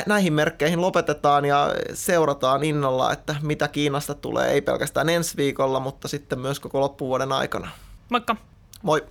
Näihin 0.07 0.33
merkkeihin 0.33 0.81
lopetetaan 0.81 1.45
ja 1.45 1.75
seurataan 1.95 2.65
innolla, 2.65 3.13
että 3.13 3.37
mitä 3.43 3.69
Kiinasta 3.69 4.15
tulee, 4.15 4.51
ei 4.51 4.61
pelkästään 4.61 5.09
ensi 5.09 5.37
viikolla, 5.37 5.81
mutta 5.81 6.09
sitten 6.09 6.39
myös 6.39 6.61
koko 6.61 6.81
loppuvuoden 6.81 7.33
aikana. 7.33 7.71
Moikka! 8.09 8.37
Moi! 8.83 9.07